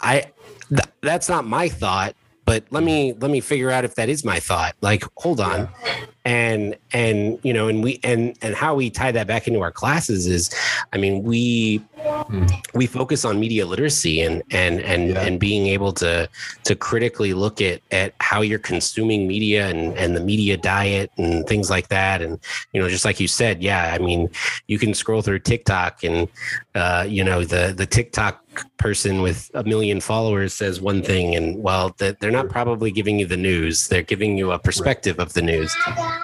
[0.00, 0.24] i
[0.68, 2.14] th- that's not my thought
[2.46, 2.86] but let hmm.
[2.86, 4.74] me let me figure out if that is my thought.
[4.80, 5.68] Like hold on.
[5.84, 6.06] Yeah.
[6.26, 9.70] And and you know and we and and how we tie that back into our
[9.70, 10.52] classes is
[10.92, 12.50] i mean we mm.
[12.74, 15.20] we focus on media literacy and and and yeah.
[15.20, 16.28] and being able to
[16.64, 21.46] to critically look at at how you're consuming media and and the media diet and
[21.46, 22.20] things like that.
[22.20, 22.40] And
[22.72, 24.28] you know just like you said yeah i mean
[24.66, 26.28] you can scroll through tiktok and
[26.74, 28.42] uh you know the the tiktok
[28.78, 33.26] person with a million followers says one thing and well they're not probably giving you
[33.26, 33.88] the news.
[33.88, 35.74] They're giving you a perspective of the news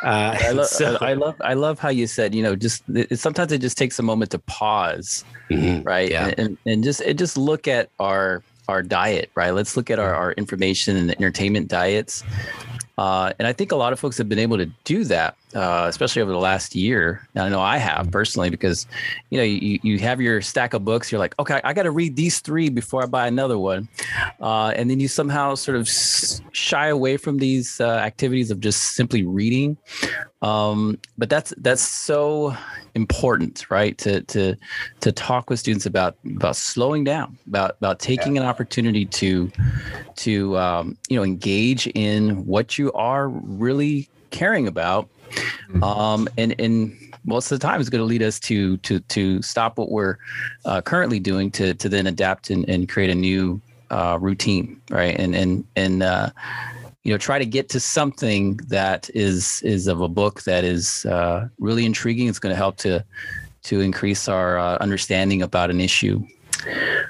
[0.03, 3.19] uh, I, lo- so, I, love i love how you said you know just it,
[3.19, 6.11] sometimes it just takes a moment to pause mm-hmm, right?
[6.11, 6.33] Yeah.
[6.39, 9.51] and, and just it just look at our our diet right?
[9.51, 12.23] Let's look at our, our information and entertainment diets
[13.03, 15.87] uh, and I think a lot of folks have been able to do that, uh,
[15.88, 17.27] especially over the last year.
[17.35, 18.87] And I know I have personally because,
[19.29, 21.11] you know, you, you have your stack of books.
[21.11, 23.88] You're like, okay, I got to read these three before I buy another one.
[24.41, 28.95] Uh, and then you somehow sort of shy away from these uh, activities of just
[28.95, 29.79] simply reading.
[30.41, 32.57] Um, but that's that's so
[32.95, 33.97] important, right?
[33.99, 34.57] To to
[35.01, 39.51] to talk with students about about slowing down, about about taking an opportunity to
[40.17, 45.83] to um, you know engage in what you are really caring about, mm-hmm.
[45.83, 49.41] um, and and most of the time is going to lead us to to to
[49.43, 50.17] stop what we're
[50.65, 55.19] uh, currently doing to to then adapt and, and create a new uh, routine, right?
[55.19, 56.31] And and and uh,
[57.03, 61.05] you know try to get to something that is is of a book that is
[61.07, 62.29] uh, really intriguing.
[62.29, 63.05] It's going to help to
[63.65, 66.25] to increase our uh, understanding about an issue.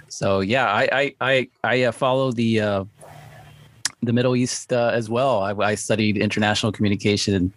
[0.08, 2.84] So yeah, I I I, I uh, follow the uh,
[4.02, 5.42] the Middle East uh, as well.
[5.42, 7.52] I, I, studied international communication in,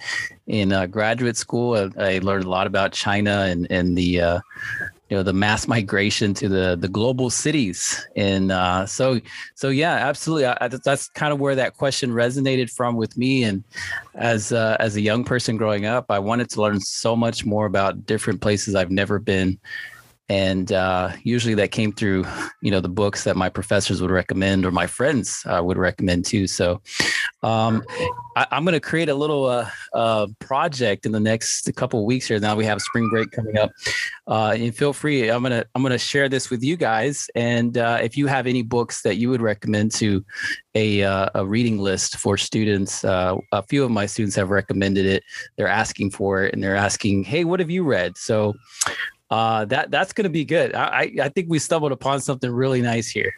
[0.62, 1.76] in uh, graduate school.
[1.76, 4.40] I, I, learned a lot about China and and the uh,
[5.10, 8.06] you know the mass migration to the the global cities.
[8.16, 9.20] And uh, so
[9.54, 10.46] so yeah absolutely.
[10.48, 13.44] I, that's kind of where that question resonated from with me.
[13.44, 13.64] And
[14.16, 17.66] as uh, as a young person growing up i wanted to learn so much more
[17.66, 19.60] about different places i've never been
[20.30, 22.26] and uh, usually that came through
[22.62, 26.26] you know the books that my professors would recommend or my friends uh, would recommend
[26.26, 26.48] too.
[26.48, 26.82] So
[27.44, 27.84] um,
[28.36, 32.28] I, am going to create a little uh, uh, project in the next couple weeks
[32.28, 32.40] here.
[32.40, 33.72] Now we have spring break coming up.
[34.28, 37.30] Uh, and feel free i'm going to i'm going to share this with you guys.
[37.36, 40.26] And uh, if you have any books that you would recommend to
[40.74, 43.38] a, a reading list for students a
[43.70, 45.24] few of my students have recommended it.
[45.56, 48.18] They're asking for it and they're asking hey what have you read?
[48.18, 48.56] So
[49.30, 50.76] uh, that that's going to be good.
[50.76, 53.34] I, I think we stumbled upon something really nice here.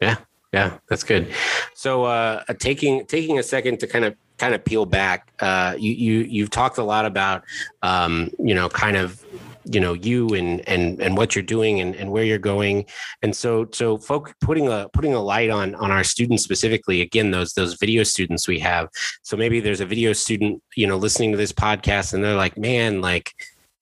[0.00, 0.16] Yeah,
[0.52, 1.32] yeah, that's good.
[1.74, 5.92] So, uh, taking taking a second to kind of kind of peel back, uh, you
[5.92, 7.44] you you've talked a lot about,
[7.82, 9.24] um, you know, kind of
[9.64, 12.84] you know you and and and what you're doing and, and where you're going
[13.22, 17.30] and so so folk putting a putting a light on on our students specifically again
[17.30, 18.88] those those video students we have
[19.22, 22.58] so maybe there's a video student you know listening to this podcast and they're like
[22.58, 23.34] man like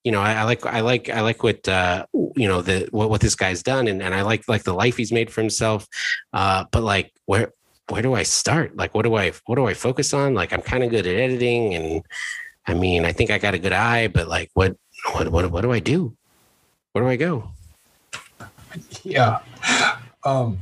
[0.04, 3.10] you know, I, I, like I like I like what uh, you know the what,
[3.10, 5.86] what this guy's done, and, and I like like the life he's made for himself.
[6.32, 7.52] Uh, but like, where
[7.88, 8.76] where do I start?
[8.76, 10.34] Like, what do I what do I focus on?
[10.34, 12.02] Like, I'm kind of good at editing, and
[12.66, 14.76] I mean, I think I got a good eye, but like, what
[15.12, 16.16] what what what do I do?
[16.92, 17.50] Where do I go?
[19.02, 19.40] Yeah,
[20.24, 20.58] um,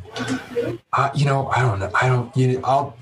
[0.92, 1.90] I, you know, I don't know.
[1.94, 2.36] I don't.
[2.36, 2.98] You know, I'll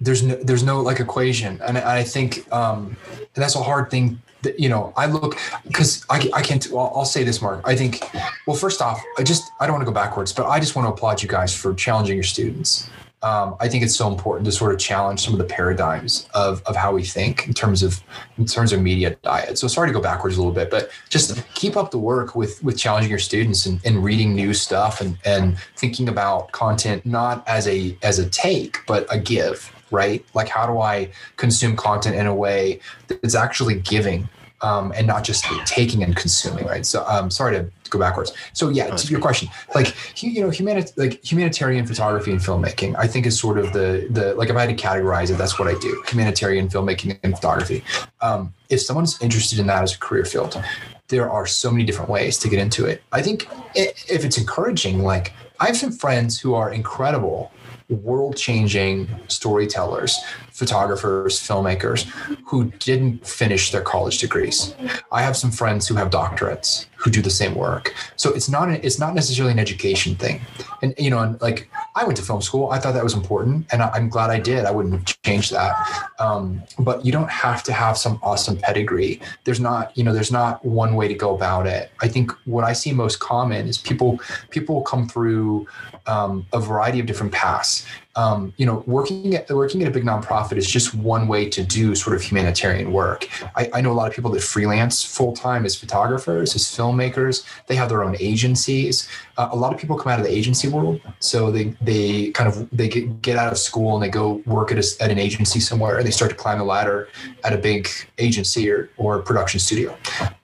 [0.00, 4.20] there's no there's no like equation and i think um and that's a hard thing
[4.42, 7.60] that, you know i look because i, I can't well, i'll say this mark.
[7.64, 8.02] I think
[8.46, 10.86] well first off i just i don't want to go backwards but i just want
[10.86, 12.88] to applaud you guys for challenging your students.
[13.20, 16.62] Um, I think it's so important to sort of challenge some of the paradigms of,
[16.66, 18.00] of how we think in terms of
[18.36, 19.58] in terms of media diet.
[19.58, 22.62] So sorry to go backwards a little bit, but just keep up the work with
[22.62, 27.46] with challenging your students and, and reading new stuff and and thinking about content not
[27.48, 30.24] as a as a take but a give right?
[30.34, 34.28] Like, how do I consume content in a way that's actually giving
[34.60, 36.84] um, and not just taking and consuming, right?
[36.84, 38.32] So, um, sorry to go backwards.
[38.52, 43.06] So, yeah, to your question, like you know, humanit- like humanitarian photography and filmmaking, I
[43.06, 45.68] think is sort of the the like if I had to categorize it, that's what
[45.68, 47.84] I do: humanitarian filmmaking and photography.
[48.20, 50.60] Um, if someone's interested in that as a career field,
[51.08, 53.02] there are so many different ways to get into it.
[53.12, 57.50] I think if it's encouraging, like I have some friends who are incredible
[57.94, 60.18] world changing storytellers,
[60.52, 62.04] photographers, filmmakers
[62.46, 64.74] who didn't finish their college degrees.
[65.10, 67.94] I have some friends who have doctorates who do the same work.
[68.16, 70.40] So it's not it's not necessarily an education thing.
[70.82, 72.70] And you know, like I went to film school.
[72.70, 74.64] I thought that was important, and I'm glad I did.
[74.64, 75.74] I wouldn't change that.
[76.18, 79.20] Um, but you don't have to have some awesome pedigree.
[79.44, 81.90] There's not you know there's not one way to go about it.
[82.02, 84.20] I think what I see most common is people
[84.50, 85.68] people come through
[86.06, 87.86] um, a variety of different paths
[88.18, 91.62] um, you know, working at working at a big nonprofit is just one way to
[91.62, 93.28] do sort of humanitarian work.
[93.54, 97.44] I, I know a lot of people that freelance full time as photographers, as filmmakers.
[97.66, 99.08] They have their own agencies.
[99.36, 102.48] Uh, a lot of people come out of the agency world, so they they kind
[102.48, 105.60] of they get, out of school and they go work at, a, at an agency
[105.60, 107.08] somewhere, and they start to climb the ladder
[107.44, 109.96] at a big agency or or production studio.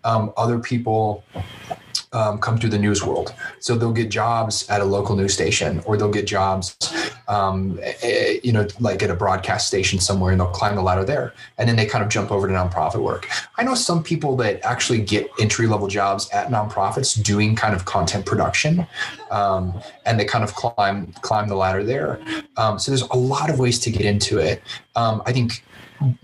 [0.05, 1.25] Um, other people
[2.15, 3.35] um, come through the news world.
[3.59, 6.77] So they'll get jobs at a local news station, or they'll get jobs,
[7.29, 11.05] um, eh, you know, like at a broadcast station somewhere, and they'll climb the ladder
[11.05, 13.29] there, and then they kind of jump over to nonprofit work.
[13.59, 17.85] I know some people that actually get entry level jobs at nonprofits doing kind of
[17.85, 18.87] content production,
[19.31, 22.21] um, and they kind of climb climb the ladder there.
[22.57, 24.63] Um, so there's a lot of ways to get into it.
[24.95, 25.65] Um, I think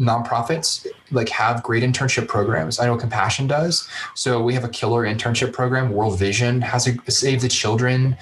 [0.00, 2.78] nonprofits like have great internship programs.
[2.78, 3.88] I know Compassion does.
[4.14, 5.92] So we have a killer internship program.
[5.92, 8.16] World Vision has a Save the Children,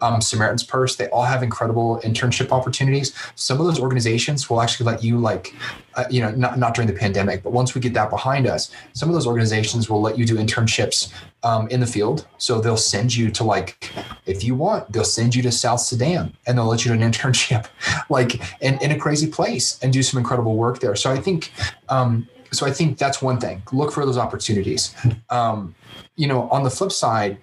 [0.00, 0.96] um, Samaritan's Purse.
[0.96, 3.14] They all have incredible internship opportunities.
[3.34, 5.54] Some of those organizations will actually let you like,
[5.94, 8.70] uh, you know, not not during the pandemic, but once we get that behind us,
[8.92, 11.12] some of those organizations will let you do internships
[11.42, 12.26] um, in the field.
[12.38, 13.92] So they'll send you to like,
[14.26, 17.12] if you want, they'll send you to South Sudan and they'll let you do an
[17.12, 17.66] internship,
[18.08, 20.96] like in, in a crazy place and do some incredible work there.
[20.96, 21.52] So I think,
[21.88, 23.62] um, so I think that's one thing.
[23.72, 24.94] Look for those opportunities.
[25.30, 25.74] Um,
[26.16, 27.38] you know, on the flip side,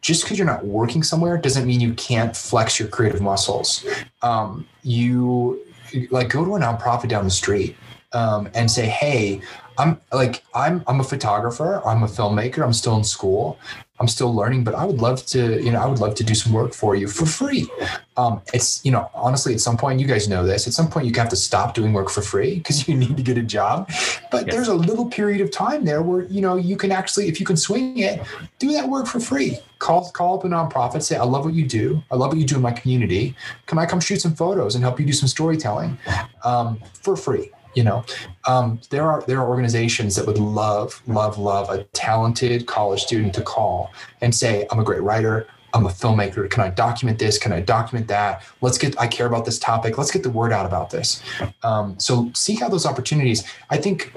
[0.00, 3.84] just because you're not working somewhere doesn't mean you can't flex your creative muscles.
[4.20, 5.64] Um, you
[6.10, 7.76] like go to a nonprofit down the street
[8.12, 9.40] um, and say, "Hey,
[9.82, 11.82] I'm like I'm I'm a photographer.
[11.84, 12.62] I'm a filmmaker.
[12.62, 13.58] I'm still in school.
[14.02, 16.34] I'm still learning, but I would love to, you know, I would love to do
[16.34, 17.70] some work for you for free.
[18.16, 20.66] Um, it's, you know, honestly, at some point, you guys know this.
[20.66, 23.22] At some point, you have to stop doing work for free because you need to
[23.22, 23.88] get a job.
[24.32, 27.38] But there's a little period of time there where you know you can actually, if
[27.38, 28.20] you can swing it,
[28.58, 29.58] do that work for free.
[29.78, 32.02] Call call up a nonprofit, say, I love what you do.
[32.10, 33.36] I love what you do in my community.
[33.66, 35.96] Can I come shoot some photos and help you do some storytelling
[36.44, 37.52] um, for free?
[37.74, 38.04] You know
[38.46, 43.34] um, there are there are organizations that would love love love a talented college student
[43.34, 45.46] to call and say i'm a great writer.
[45.74, 46.50] I'm a filmmaker.
[46.50, 47.38] Can i document this?
[47.38, 48.42] Can i document that?
[48.60, 49.96] Let's get i care about this topic.
[49.96, 51.22] Let's get the word out about this.
[51.62, 54.12] Um, so seek out those opportunities i think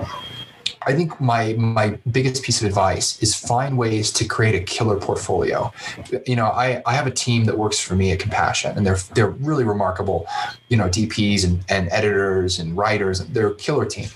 [0.86, 4.98] I think my my biggest piece of advice is find ways to create a killer
[4.98, 5.74] portfolio.
[6.26, 8.98] You know, I, I have a team that works for me at Compassion, and they're
[9.14, 10.28] they're really remarkable.
[10.70, 13.20] You know, DPs and, and editors and writers.
[13.20, 14.10] They're a killer team.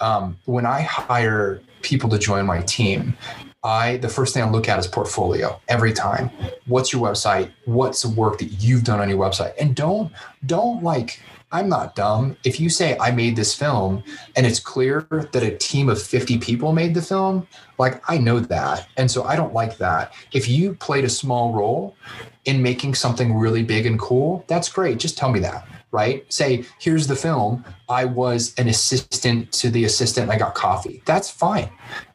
[0.00, 3.16] Um, when I hire people to join my team,
[3.62, 6.30] I the first thing I look at is portfolio every time.
[6.66, 7.50] What's your website?
[7.64, 9.52] What's the work that you've done on your website?
[9.58, 10.12] And don't
[10.46, 11.20] don't like
[11.52, 12.36] I'm not dumb.
[12.44, 14.04] If you say I made this film
[14.36, 17.46] and it's clear that a team of 50 people made the film,
[17.78, 18.88] like I know that.
[18.96, 20.12] And so I don't like that.
[20.32, 21.96] If you played a small role
[22.44, 24.98] in making something really big and cool, that's great.
[24.98, 26.32] Just tell me that right?
[26.32, 27.64] Say, here's the film.
[27.88, 30.30] I was an assistant to the assistant.
[30.30, 31.02] I got coffee.
[31.04, 31.70] That's fine.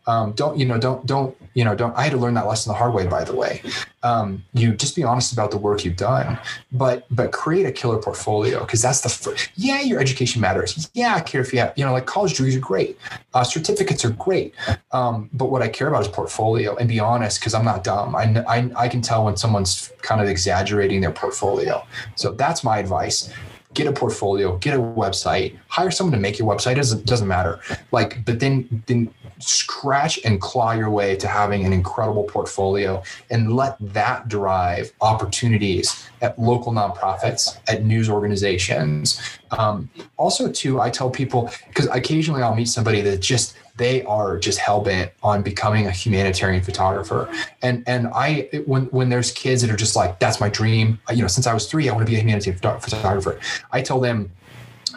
[0.07, 0.77] Um, don't you know?
[0.77, 1.73] Don't don't you know?
[1.73, 1.95] Don't.
[1.97, 3.63] I had to learn that lesson the hard way, by the way.
[4.03, 6.37] Um, you just be honest about the work you've done,
[6.71, 9.49] but but create a killer portfolio because that's the first.
[9.55, 10.91] Yeah, your education matters.
[10.93, 12.99] Yeah, I care if you have you know like college degrees are great,
[13.33, 14.53] uh, certificates are great,
[14.91, 18.15] um, but what I care about is portfolio and be honest because I'm not dumb.
[18.15, 21.83] I, I I can tell when someone's kind of exaggerating their portfolio.
[22.15, 23.33] So that's my advice
[23.75, 26.75] get a portfolio, get a website, hire someone to make your website.
[26.77, 27.59] Doesn't doesn't matter.
[27.91, 33.55] Like, but then then scratch and claw your way to having an incredible portfolio and
[33.55, 39.19] let that drive opportunities at local nonprofits, at news organizations.
[39.51, 44.37] Um, also, too, I tell people because occasionally I'll meet somebody that just they are
[44.37, 47.29] just hell bent on becoming a humanitarian photographer.
[47.61, 50.99] And and I when when there's kids that are just like that's my dream.
[51.11, 53.39] You know, since I was three, I want to be a humanitarian photographer.
[53.71, 54.31] I tell them,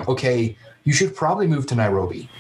[0.07, 2.31] okay, you should probably move to Nairobi.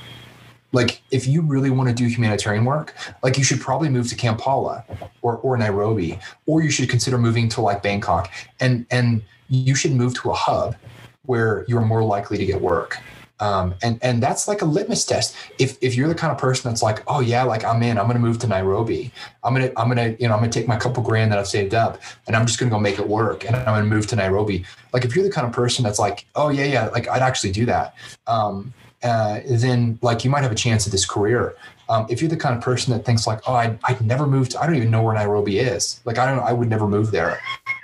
[0.73, 4.15] Like if you really want to do humanitarian work, like you should probably move to
[4.15, 4.85] Kampala
[5.23, 8.31] or or Nairobi, or you should consider moving to like Bangkok.
[8.61, 10.77] And and you should move to a hub
[11.25, 12.99] where you're more likely to get work
[13.41, 15.37] um, and and that's like a litmus test.
[15.59, 18.07] If if you're the kind of person that's like, oh yeah, like I'm in, I'm
[18.07, 19.13] gonna move to Nairobi.
[19.45, 21.75] I'm gonna I'm gonna you know I'm gonna take my couple grand that I've saved
[21.75, 24.65] up, and I'm just gonna go make it work, and I'm gonna move to Nairobi.
[24.93, 27.53] Like if you're the kind of person that's like, oh yeah yeah, like I'd actually
[27.53, 27.95] do that.
[28.27, 31.55] Um, uh, then like you might have a chance at this career.
[31.89, 34.51] Um, if you're the kind of person that thinks like, oh, I'd, I'd never move
[34.51, 36.01] to, I don't even know where Nairobi is.
[36.05, 37.41] Like, I don't, I would never move there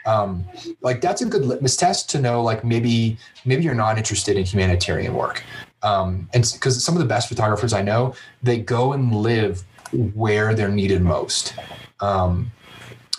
[0.06, 0.44] um,
[0.82, 4.44] like that's a good litmus test to know like maybe maybe you're not interested in
[4.44, 5.42] humanitarian work
[5.82, 9.64] um, and because some of the best photographers i know they go and live
[10.14, 11.54] where they're needed most
[12.00, 12.50] um,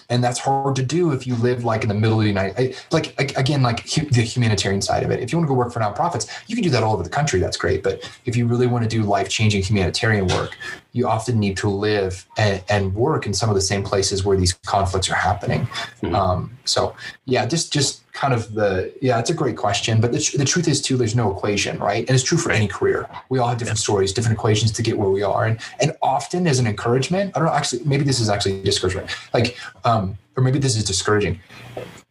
[0.10, 2.76] and that's hard to do if you live like in the middle of the United.
[2.91, 5.20] Like again, like the humanitarian side of it.
[5.20, 7.10] If you want to go work for nonprofits, you can do that all over the
[7.10, 7.39] country.
[7.39, 7.84] That's great.
[7.84, 10.58] But if you really want to do life changing humanitarian work,
[10.96, 14.38] you often need to live and, and, work in some of the same places where
[14.38, 15.66] these conflicts are happening.
[16.02, 16.16] Mm-hmm.
[16.16, 20.00] Um, so yeah, just just kind of the yeah, it's a great question.
[20.00, 22.08] But the, the truth is too, there's no equation, right?
[22.08, 23.10] And it's true for any career.
[23.28, 23.84] We all have different yeah.
[23.84, 27.39] stories, different equations to get where we are, and and often as an encouragement, I
[27.39, 27.54] don't know.
[27.54, 29.10] Actually, maybe this is actually discouragement.
[29.34, 31.41] Like, um, or maybe this is discouraging.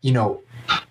[0.03, 0.43] You know,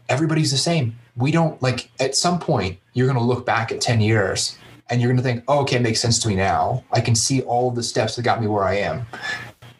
[0.10, 0.98] everybody's the same.
[1.16, 4.58] We don't like at some point you're going to look back at 10 years
[4.94, 6.84] and you're going to think, oh, okay, it makes sense to me now.
[6.92, 9.08] I can see all the steps that got me where I am.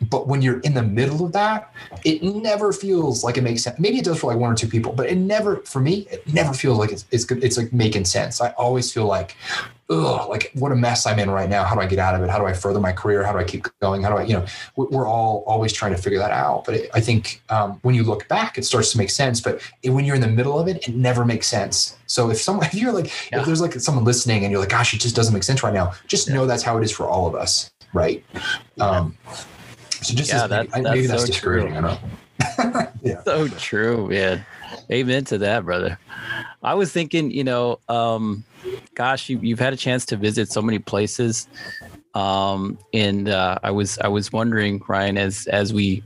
[0.10, 1.74] But when you're in the middle of that,
[2.04, 3.80] it never feels like it makes sense.
[3.80, 6.26] Maybe it does for like one or two people, but it never, for me, it
[6.32, 7.44] never feels like it's it's good.
[7.44, 8.42] It's like making sense.
[8.42, 9.36] I always feel like,
[9.90, 11.64] ugh, like what a mess I'm in right now.
[11.64, 12.30] How do I get out of it?
[12.30, 13.24] How do I further my career?
[13.24, 14.04] How do I keep going?
[14.04, 14.46] How do I, you know,
[14.76, 16.66] we're all always trying to figure that out.
[16.66, 19.42] But it, I think um, when you look back, it starts to make sense.
[19.42, 21.98] But it, when you're in the middle of it, it never makes sense.
[22.08, 23.40] So if someone, if you're like, yeah.
[23.40, 25.74] if there's like someone listening and you're like, gosh, it just doesn't make sense right
[25.74, 26.36] now, just yeah.
[26.36, 28.24] know that's how it is for all of us, right?
[28.76, 28.86] Yeah.
[28.86, 29.18] Um,
[30.04, 31.34] so just yeah, that's, maybe, maybe that's so.
[31.34, 31.68] True.
[31.68, 32.00] I know.
[33.04, 33.24] yeah.
[33.24, 34.46] So true, man.
[34.92, 35.98] Amen to that, brother.
[36.62, 38.44] I was thinking, you know, um,
[38.96, 41.48] gosh, you, you've had a chance to visit so many places,
[42.14, 46.04] um, and uh, I was I was wondering, Ryan, as as we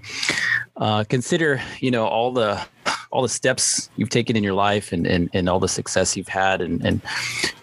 [0.78, 2.64] uh, consider, you know, all the
[3.12, 6.28] all the steps you've taken in your life and and, and all the success you've
[6.28, 7.02] had and and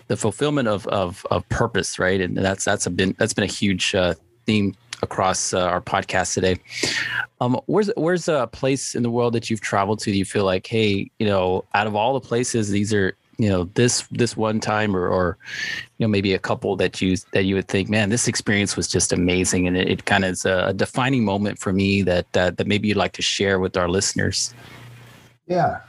[0.09, 2.21] the fulfillment of of, of purpose, right?
[2.21, 4.15] And that's that's a been that's been a huge uh,
[4.47, 6.57] theme across uh, our podcast today.
[7.41, 10.13] Um, where's where's a place in the world that you've traveled to?
[10.13, 13.49] Do you feel like, hey, you know, out of all the places, these are you
[13.49, 15.37] know this this one time or or
[15.99, 18.87] you know maybe a couple that you that you would think man this experience was
[18.87, 22.51] just amazing and it, it kind of is a, defining moment for me that uh,
[22.51, 24.55] that maybe you'd like to share with our listeners
[25.47, 25.81] yeah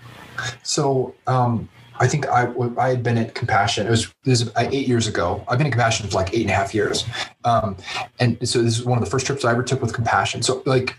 [0.63, 3.87] so um I think I I had been at Compassion.
[3.87, 5.43] It was this is eight years ago.
[5.47, 7.05] I've been at Compassion for like eight and a half years,
[7.43, 7.77] um,
[8.19, 10.41] and so this is one of the first trips I ever took with Compassion.
[10.41, 10.95] So like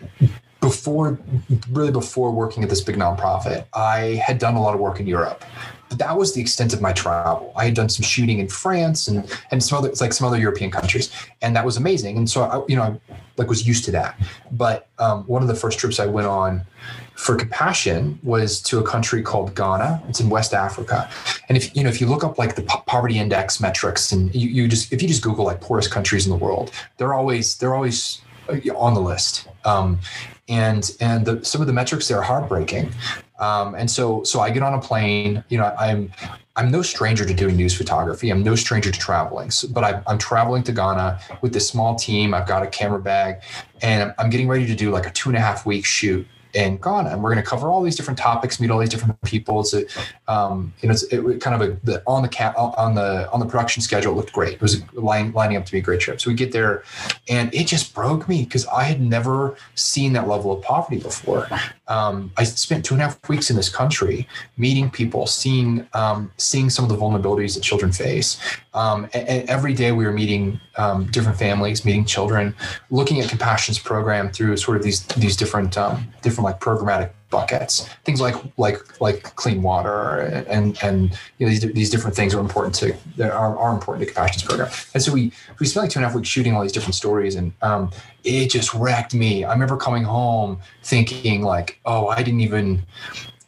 [0.60, 1.18] before,
[1.70, 5.06] really before working at this big nonprofit, I had done a lot of work in
[5.06, 5.44] Europe.
[5.88, 7.52] But that was the extent of my travel.
[7.56, 10.70] I had done some shooting in France and and some other like some other European
[10.70, 11.10] countries,
[11.42, 12.16] and that was amazing.
[12.16, 14.18] And so I, you know, I like was used to that.
[14.50, 16.62] But um, one of the first trips I went on
[17.14, 20.02] for compassion was to a country called Ghana.
[20.08, 21.08] It's in West Africa.
[21.48, 24.48] And if you know if you look up like the poverty index metrics and you,
[24.48, 27.74] you just if you just Google like poorest countries in the world, they're always they're
[27.74, 28.20] always
[28.74, 29.48] on the list.
[29.64, 29.98] Um,
[30.48, 32.92] and and the, some of the metrics there are heartbreaking.
[33.38, 35.44] Um, and so so I get on a plane.
[35.48, 36.12] You know, I'm
[36.56, 38.30] I'm no stranger to doing news photography.
[38.30, 39.50] I'm no stranger to traveling.
[39.50, 42.32] So, but I, I'm traveling to Ghana with this small team.
[42.32, 43.42] I've got a camera bag,
[43.82, 46.26] and I'm getting ready to do like a two and a half week shoot
[46.56, 49.20] in Ghana, and we're going to cover all these different topics, meet all these different
[49.22, 49.60] people.
[49.60, 49.74] It's
[50.26, 53.40] um, you know, it's it, kind of a the, on the cap on the on
[53.40, 54.12] the production schedule.
[54.12, 54.54] It looked great.
[54.54, 56.20] It was line, lining up to be a great trip.
[56.20, 56.82] So we get there,
[57.28, 61.48] and it just broke me because I had never seen that level of poverty before.
[61.88, 64.26] Um, I spent two and a half weeks in this country,
[64.56, 68.40] meeting people, seeing um, seeing some of the vulnerabilities that children face.
[68.74, 72.54] Um, and, and, every day we were meeting um, different families, meeting children,
[72.90, 77.88] looking at Compassion's program through sort of these these different um, different like programmatic buckets
[78.04, 82.40] things like like like clean water and and you know these, these different things are
[82.40, 85.98] important to are, are important to compassion's program and so we we spent like two
[85.98, 87.90] and a half weeks shooting all these different stories and um,
[88.24, 92.80] it just wrecked me i remember coming home thinking like oh i didn't even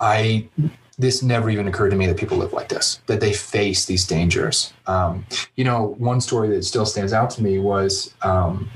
[0.01, 0.47] i
[0.99, 4.05] this never even occurred to me that people live like this, that they face these
[4.05, 4.73] dangers.
[4.87, 5.25] Um,
[5.55, 8.69] you know, one story that still stands out to me was um,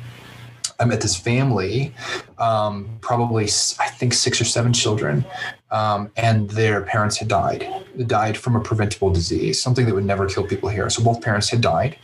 [0.83, 1.95] I met this family,
[2.39, 5.25] um, probably I think six or seven children,
[5.71, 7.65] um, and their parents had died.
[8.07, 10.91] Died from a preventable disease, something that would never kill people here.
[10.91, 11.97] So both parents had died,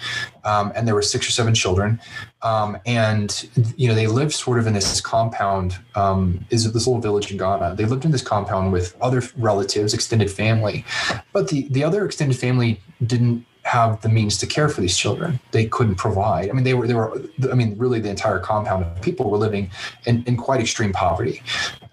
[0.45, 2.01] um, and there were six or seven children,
[2.43, 5.76] um, and you know they lived sort of in this compound.
[5.97, 7.74] Um, is this little village in Ghana?
[7.74, 10.85] They lived in this compound with other relatives, extended family,
[11.33, 15.38] but the the other extended family didn't have the means to care for these children.
[15.52, 16.48] They couldn't provide.
[16.48, 17.22] I mean, they were they were.
[17.52, 19.70] I mean, really, the entire compound of people were living
[20.06, 21.42] in, in quite extreme poverty,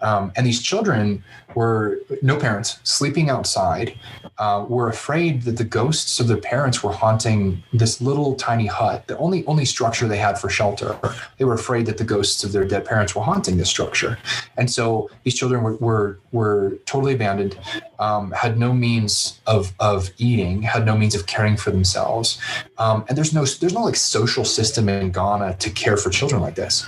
[0.02, 1.24] um, and these children
[1.56, 3.98] were no parents sleeping outside.
[4.38, 9.08] Uh, were afraid that the ghosts of their parents were haunting this little tiny hut,
[9.08, 11.00] the only only structure they had for shelter.
[11.38, 14.18] They were afraid that the ghosts of their dead parents were haunting this structure,
[14.58, 17.58] and so these children were were, were totally abandoned,
[17.98, 22.38] um, had no means of of eating, had no means of caring for themselves,
[22.78, 26.42] um, and there's no there's no like social system in Ghana to care for children
[26.42, 26.86] like this,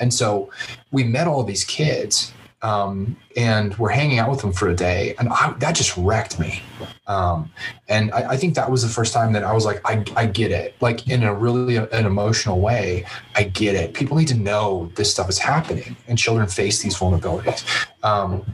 [0.00, 0.50] and so
[0.90, 5.14] we met all these kids um, and we're hanging out with them for a day,
[5.18, 6.62] and I, that just wrecked me.
[7.06, 7.50] Um,
[7.88, 10.26] and I, I, think that was the first time that I was like, I, I
[10.26, 13.06] get it, like in a really an emotional way.
[13.34, 13.94] I get it.
[13.94, 17.64] People need to know this stuff is happening, and children face these vulnerabilities.
[18.02, 18.44] Um,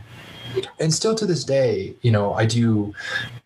[0.80, 2.94] and still to this day, you know, I do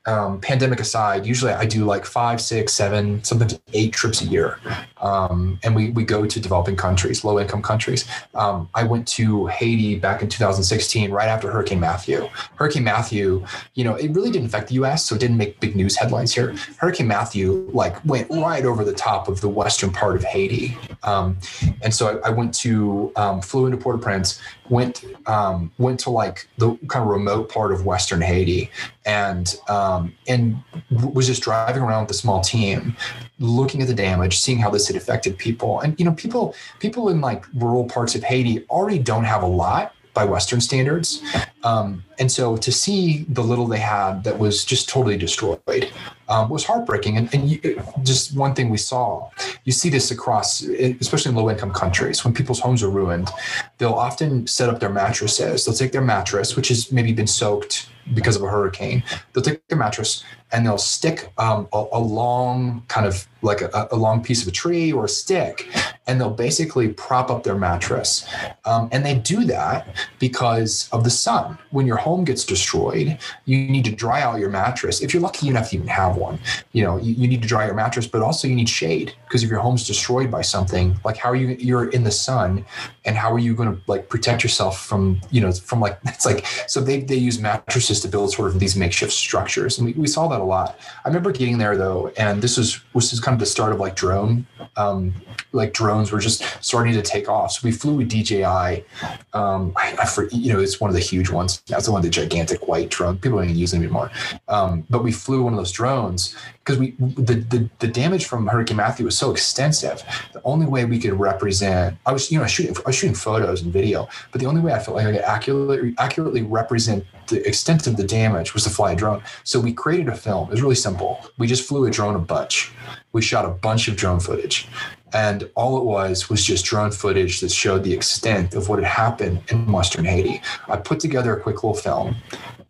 [0.07, 4.59] um, pandemic aside, usually I do like five, six, seven, sometimes eight trips a year.
[4.99, 8.07] Um, and we, we go to developing countries, low income countries.
[8.35, 12.29] Um, I went to Haiti back in 2016, right after Hurricane Matthew.
[12.55, 13.45] Hurricane Matthew,
[13.75, 16.35] you know, it really didn't affect the US, so it didn't make big news headlines
[16.35, 16.55] here.
[16.79, 20.79] Hurricane Matthew, like, went right over the top of the western part of Haiti.
[21.03, 21.39] Um,
[21.83, 24.41] and so I, I went to, um, flew into Port au Prince,
[24.71, 28.71] went, um, went to like the kind of remote part of Western Haiti
[29.07, 32.97] and um, and was just driving around with a small team,
[33.39, 35.81] looking at the damage, seeing how this had affected people.
[35.81, 39.47] And you know, people people in like rural parts of Haiti already don't have a
[39.47, 41.23] lot by Western standards.
[41.63, 45.91] Um, and so to see the little they had that was just totally destroyed
[46.29, 47.17] um, was heartbreaking.
[47.17, 49.31] And, and you, just one thing we saw,
[49.65, 53.31] you see this across, especially in low income countries, when people's homes are ruined,
[53.79, 55.65] they'll often set up their mattresses.
[55.65, 59.03] They'll take their mattress, which has maybe been soaked because of a hurricane.
[59.33, 63.89] They'll take their mattress and they'll stick um, a, a, long kind of like a,
[63.93, 65.69] a, long piece of a tree or a stick,
[66.07, 68.29] and they'll basically prop up their mattress.
[68.65, 71.57] Um, and they do that because of the sun.
[71.71, 75.01] When your home gets destroyed, you need to dry out your mattress.
[75.01, 76.39] If you're lucky enough to even have one,
[76.73, 79.43] you know, you, you need to dry your mattress, but also you need shade because
[79.43, 82.65] if your home's destroyed by something, like how are you, you're in the sun
[83.05, 86.27] and how are you going to like protect yourself from, you know, from like, it's
[86.27, 89.79] like, so they, they use mattresses to build sort of these makeshift structures.
[89.79, 90.79] And we, we saw that a lot.
[91.05, 93.97] I remember getting there though, and this was, was kind of the start of like
[93.97, 94.47] drone,
[94.77, 95.15] um,
[95.53, 97.53] like drones were just starting to take off.
[97.53, 98.85] So we flew with DJI.
[99.33, 101.63] Um, I, I for, you know, it's one of the huge ones.
[101.67, 103.19] That's the one, the gigantic white drone.
[103.19, 104.11] People don't even use them anymore.
[104.49, 106.37] Um, but we flew one of those drones
[106.71, 110.03] because we the, the the damage from Hurricane Matthew was so extensive.
[110.33, 113.63] The only way we could represent, I was you know shooting I was shooting photos
[113.63, 117.47] and video, but the only way I felt like I could accurately accurately represent the
[117.47, 119.23] extent of the damage was to fly a drone.
[119.45, 120.49] So we created a film.
[120.49, 121.25] It was really simple.
[121.39, 122.73] We just flew a drone a bunch.
[123.13, 124.69] We shot a bunch of drone footage.
[125.13, 128.87] And all it was was just drone footage that showed the extent of what had
[128.87, 130.41] happened in Western Haiti.
[130.69, 132.17] I put together a quick little film.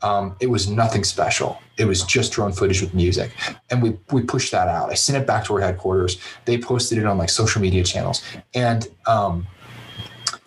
[0.02, 1.60] Um, it was nothing special.
[1.76, 3.32] It was just drone footage with music,
[3.70, 4.90] and we we pushed that out.
[4.90, 6.18] I sent it back to our headquarters.
[6.46, 8.22] They posted it on like social media channels,
[8.54, 9.46] and um,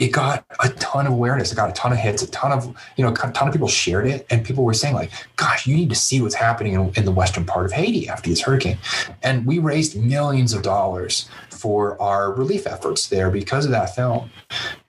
[0.03, 1.53] it got a ton of awareness.
[1.53, 2.65] It got a ton of hits, a ton of,
[2.97, 4.27] you know, a ton of people shared it.
[4.29, 7.11] And people were saying, like, gosh, you need to see what's happening in, in the
[7.11, 8.77] western part of Haiti after this hurricane.
[9.21, 14.29] And we raised millions of dollars for our relief efforts there because of that film.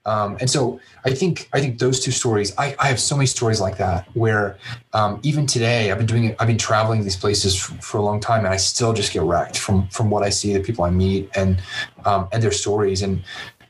[0.05, 2.53] Um, and so I think I think those two stories.
[2.57, 4.57] I, I have so many stories like that where
[4.93, 6.35] um, even today I've been doing it.
[6.39, 9.23] I've been traveling these places for, for, a long time, and I still just get
[9.23, 11.61] wrecked from from what I see, the people I meet, and
[12.05, 13.01] um, and their stories.
[13.01, 13.23] And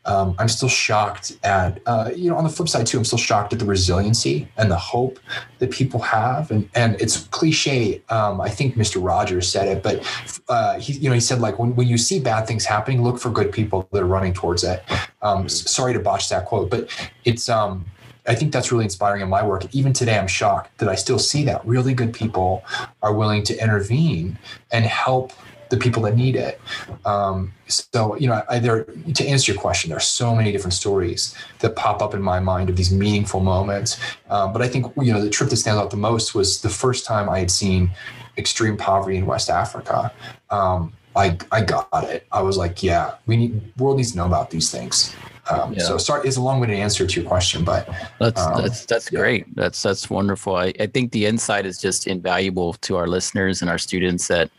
[0.06, 3.18] um, I'm still shocked at, uh, you know, on the flip side too, I'm still
[3.18, 5.20] shocked at the resiliency and the hope
[5.60, 6.51] that people have.
[6.51, 8.01] And, and it's cliche.
[8.10, 9.03] Um, I think Mr.
[9.03, 10.03] Rogers said it, but
[10.47, 13.20] uh, he, you know, he said like, when, when you see bad things happening, look
[13.20, 14.84] for good people that are running towards it.
[15.22, 16.89] Um, sorry to botch that quote, but
[17.24, 17.86] it's, um,
[18.28, 19.66] I think that's really inspiring in my work.
[19.74, 22.64] Even today, I'm shocked that I still see that really good people
[23.03, 24.39] are willing to intervene
[24.72, 25.32] and help
[25.76, 26.60] the people that need it.
[27.06, 30.74] Um, so, you know, I, there to answer your question, there are so many different
[30.74, 34.00] stories that pop up in my mind of these meaningful moments.
[34.30, 36.70] Um, but I think you know the trip that stands out the most was the
[36.70, 37.92] first time I had seen
[38.38, 40.12] extreme poverty in West Africa.
[40.50, 42.28] Um, I I got it.
[42.32, 45.16] I was like, yeah, we need world needs to know about these things.
[45.50, 45.84] Um, yeah.
[45.84, 47.88] So sorry, it's a long-winded answer to your question, but
[48.20, 49.20] that's um, that's that's yeah.
[49.20, 49.56] great.
[49.56, 50.56] That's that's wonderful.
[50.56, 54.50] I, I think the insight is just invaluable to our listeners and our students that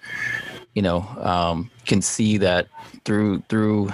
[0.77, 2.69] you know um, can see that
[3.05, 3.91] through through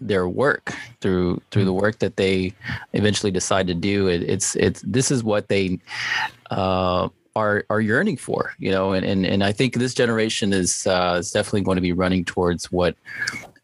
[0.00, 2.54] their work through through the work that they
[2.92, 5.78] eventually decide to do it, it's it's this is what they
[6.50, 10.86] uh, are are yearning for you know and and, and i think this generation is
[10.86, 12.94] uh, is definitely going to be running towards what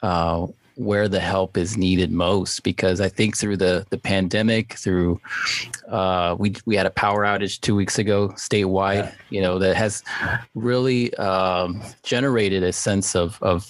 [0.02, 0.46] uh,
[0.78, 5.20] where the help is needed most because I think through the the pandemic, through
[5.88, 9.14] uh, we we had a power outage two weeks ago statewide, yeah.
[9.30, 10.04] you know, that has
[10.54, 13.66] really um, generated a sense of of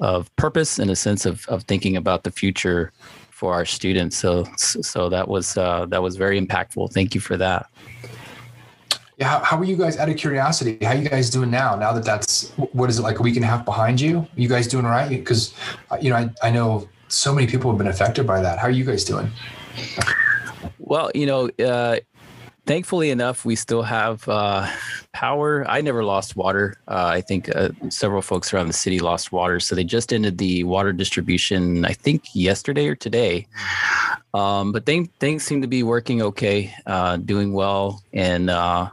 [0.00, 2.92] of purpose and a sense of of thinking about the future
[3.30, 4.16] for our students.
[4.16, 6.92] So so that was uh, that was very impactful.
[6.92, 7.66] Thank you for that.
[9.16, 9.96] Yeah, how, how, are you guys?
[9.96, 11.76] Out of curiosity, how are you guys doing now?
[11.76, 14.26] Now that that's what is it like a week and a half behind you?
[14.34, 15.08] you guys doing all right?
[15.08, 15.54] Because
[15.90, 18.58] uh, you know, I, I know so many people have been affected by that.
[18.58, 19.30] How are you guys doing?
[20.78, 22.00] Well, you know, uh,
[22.66, 24.70] thankfully enough, we still have uh,
[25.12, 25.64] power.
[25.68, 26.76] I never lost water.
[26.88, 29.60] Uh, I think uh, several folks around the city lost water.
[29.60, 33.46] So they just ended the water distribution, I think yesterday or today.
[34.32, 38.90] Um, but things things seem to be working okay, uh, doing well, and uh,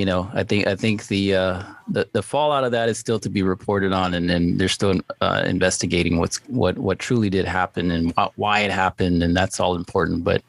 [0.00, 3.20] you know, I think I think the uh, the the fallout of that is still
[3.20, 7.44] to be reported on, and then they're still uh, investigating what's what what truly did
[7.44, 10.24] happen and why it happened, and that's all important.
[10.24, 10.42] But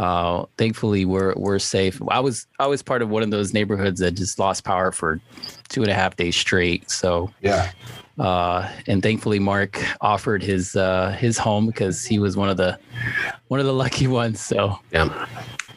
[0.00, 2.02] uh, thankfully, we're we're safe.
[2.08, 5.20] I was I was part of one of those neighborhoods that just lost power for
[5.68, 6.90] two and a half days straight.
[6.90, 7.70] So yeah.
[8.18, 12.76] Uh, and thankfully, Mark offered his uh, his home because he was one of the
[13.46, 14.40] one of the lucky ones.
[14.40, 15.26] So yeah,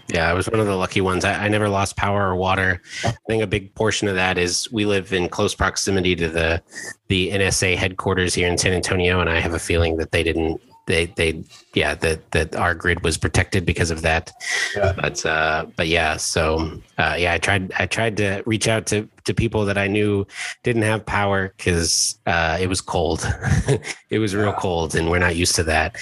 [0.07, 1.25] yeah, I was one of the lucky ones.
[1.25, 2.81] I, I, never lost power or water.
[3.03, 6.61] I think a big portion of that is we live in close proximity to the
[7.07, 10.61] the NSA headquarters here in San Antonio, and I have a feeling that they didn't
[10.87, 14.31] they they yeah that that our grid was protected because of that.
[14.75, 14.93] Yeah.
[14.93, 19.07] but uh but yeah so uh yeah i tried i tried to reach out to
[19.23, 20.25] to people that i knew
[20.63, 23.27] didn't have power because uh it was cold.
[24.09, 25.97] It was real cold and we're not used to that.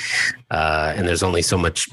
[0.51, 1.89] Uh and there's only so much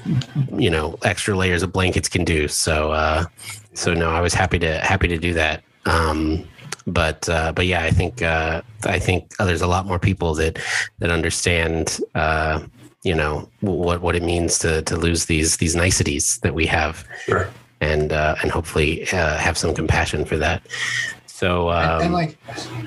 [0.57, 2.47] you know extra layers of blankets can do.
[2.47, 3.25] So uh
[3.73, 5.63] so no i was happy to happy to do that.
[5.85, 6.45] Um
[6.87, 10.59] but uh, but yeah, I think uh, I think there's a lot more people that
[10.99, 12.61] that understand uh,
[13.03, 17.05] you know what what it means to to lose these these niceties that we have.
[17.25, 17.49] Sure.
[17.81, 20.61] and uh, and hopefully uh, have some compassion for that.
[21.25, 22.37] So um, and, and, um, like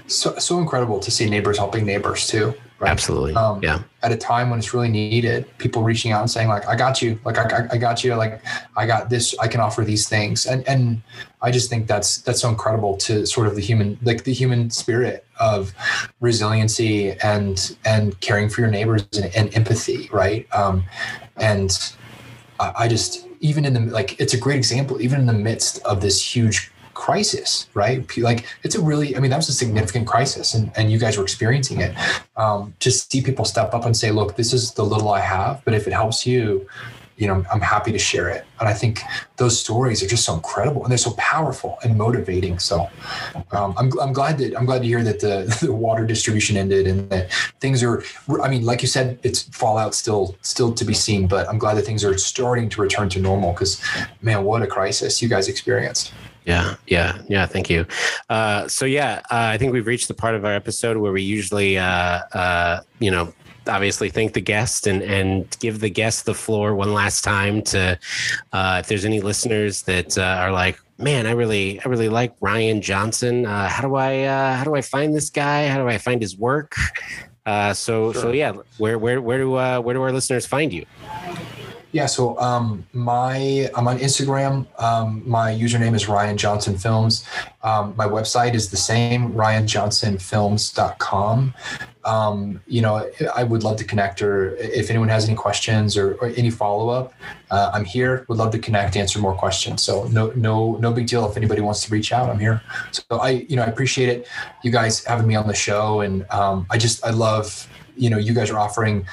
[0.07, 2.91] so so incredible to see neighbors helping neighbors too right?
[2.91, 3.35] absolutely.
[3.35, 3.83] Um, yeah.
[4.03, 7.01] at a time when it's really needed people reaching out and saying like i got
[7.01, 7.19] you.
[7.25, 8.15] Like I, I got you.
[8.15, 8.43] Like
[8.77, 9.37] i got this.
[9.39, 10.47] I can offer these things.
[10.47, 11.03] And and
[11.43, 14.71] i just think that's that's so incredible to sort of the human like the human
[14.71, 15.73] spirit of
[16.21, 20.47] resiliency and and caring for your neighbors and, and empathy right?
[20.55, 20.85] Um
[21.37, 21.71] and
[22.61, 25.83] I, I just even in the like it's a great example even in the midst
[25.85, 28.05] of this huge crisis, right?
[28.17, 31.17] Like it's a really, I mean, that was a significant crisis and, and you guys
[31.17, 31.95] were experiencing it.
[32.37, 35.63] Um, to see people step up and say, look, this is the little I have,
[35.65, 36.67] but if it helps you,
[37.17, 38.45] you know, I'm happy to share it.
[38.59, 39.01] And I think
[39.37, 42.59] those stories are just so incredible and they're so powerful and motivating.
[42.59, 42.89] So
[43.53, 46.87] um, I'm, I'm glad that I'm glad to hear that the, the water distribution ended
[46.87, 47.31] and that
[47.61, 48.03] things are,
[48.43, 51.75] I mean, like you said, it's fallout still, still to be seen, but I'm glad
[51.75, 53.81] that things are starting to return to normal because
[54.21, 56.13] man, what a crisis you guys experienced.
[56.45, 57.47] Yeah, yeah, yeah.
[57.47, 57.87] Thank you.
[58.29, 61.23] Uh, so yeah, uh, I think we've reached the part of our episode where we
[61.23, 61.85] usually, uh,
[62.35, 63.33] uh you know,
[63.69, 67.99] obviously thank the guest and and give the guest the floor one last time to
[68.53, 72.35] uh, if there's any listeners that uh, are like man i really i really like
[72.41, 75.89] ryan johnson uh, how do i uh, how do i find this guy how do
[75.89, 76.77] i find his work
[77.47, 78.23] uh, so sure.
[78.23, 80.85] so yeah where where where do uh, where do our listeners find you
[81.95, 84.67] yeah, so um, my I'm on Instagram.
[84.83, 87.25] Um, my username is Ryan Johnson Films.
[87.63, 91.55] Um, my website is the same, ryanjohnsonfilms.com.
[92.05, 96.15] Um, you know, I would love to connect, or if anyone has any questions or,
[96.15, 97.15] or any follow up,
[97.53, 98.27] uh, I'm here.
[98.29, 99.83] Would love to connect, answer more questions.
[99.83, 101.31] So no, no, no big deal.
[101.31, 102.61] If anybody wants to reach out, I'm here.
[102.91, 104.27] So I, you know, I appreciate it.
[104.65, 108.19] You guys having me on the show, and um, I just I love you know
[108.19, 109.05] you guys are offering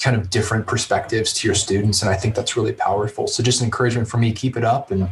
[0.00, 3.60] kind of different perspectives to your students and i think that's really powerful so just
[3.60, 5.08] an encouragement for me keep it up and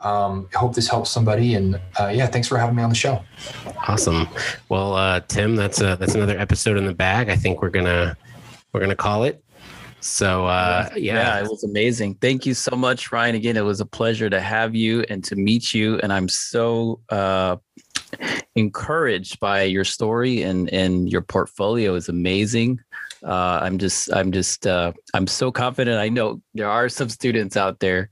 [0.00, 2.94] um, I hope this helps somebody and uh, yeah thanks for having me on the
[2.94, 3.22] show
[3.88, 4.28] awesome
[4.68, 8.16] well uh, tim that's a, that's another episode in the bag i think we're gonna
[8.72, 9.44] we're gonna call it
[10.04, 11.14] so uh, yeah.
[11.14, 12.16] yeah, it was amazing.
[12.16, 13.36] Thank you so much, Ryan.
[13.36, 15.98] Again, it was a pleasure to have you and to meet you.
[16.00, 17.56] And I'm so uh,
[18.54, 22.80] encouraged by your story and and your portfolio is amazing.
[23.22, 25.98] Uh, I'm just I'm just uh, I'm so confident.
[25.98, 28.10] I know there are some students out there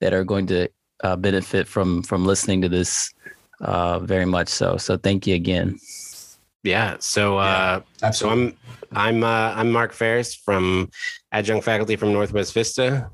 [0.00, 0.68] that are going to
[1.02, 3.12] uh, benefit from from listening to this
[3.60, 4.48] uh, very much.
[4.48, 5.78] So so thank you again.
[6.62, 6.96] Yeah.
[6.98, 8.56] So uh, yeah, so I'm
[8.92, 10.90] I'm uh, I'm Mark Ferris from
[11.32, 13.10] adjunct faculty from Northwest Vista.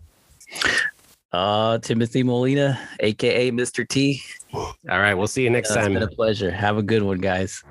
[1.33, 3.87] Uh, Timothy Molina, aka Mr.
[3.87, 4.23] T.
[4.57, 5.15] All right.
[5.15, 5.97] We'll see you next yeah, time.
[5.97, 6.51] It's been a pleasure.
[6.51, 7.63] Have a good one, guys.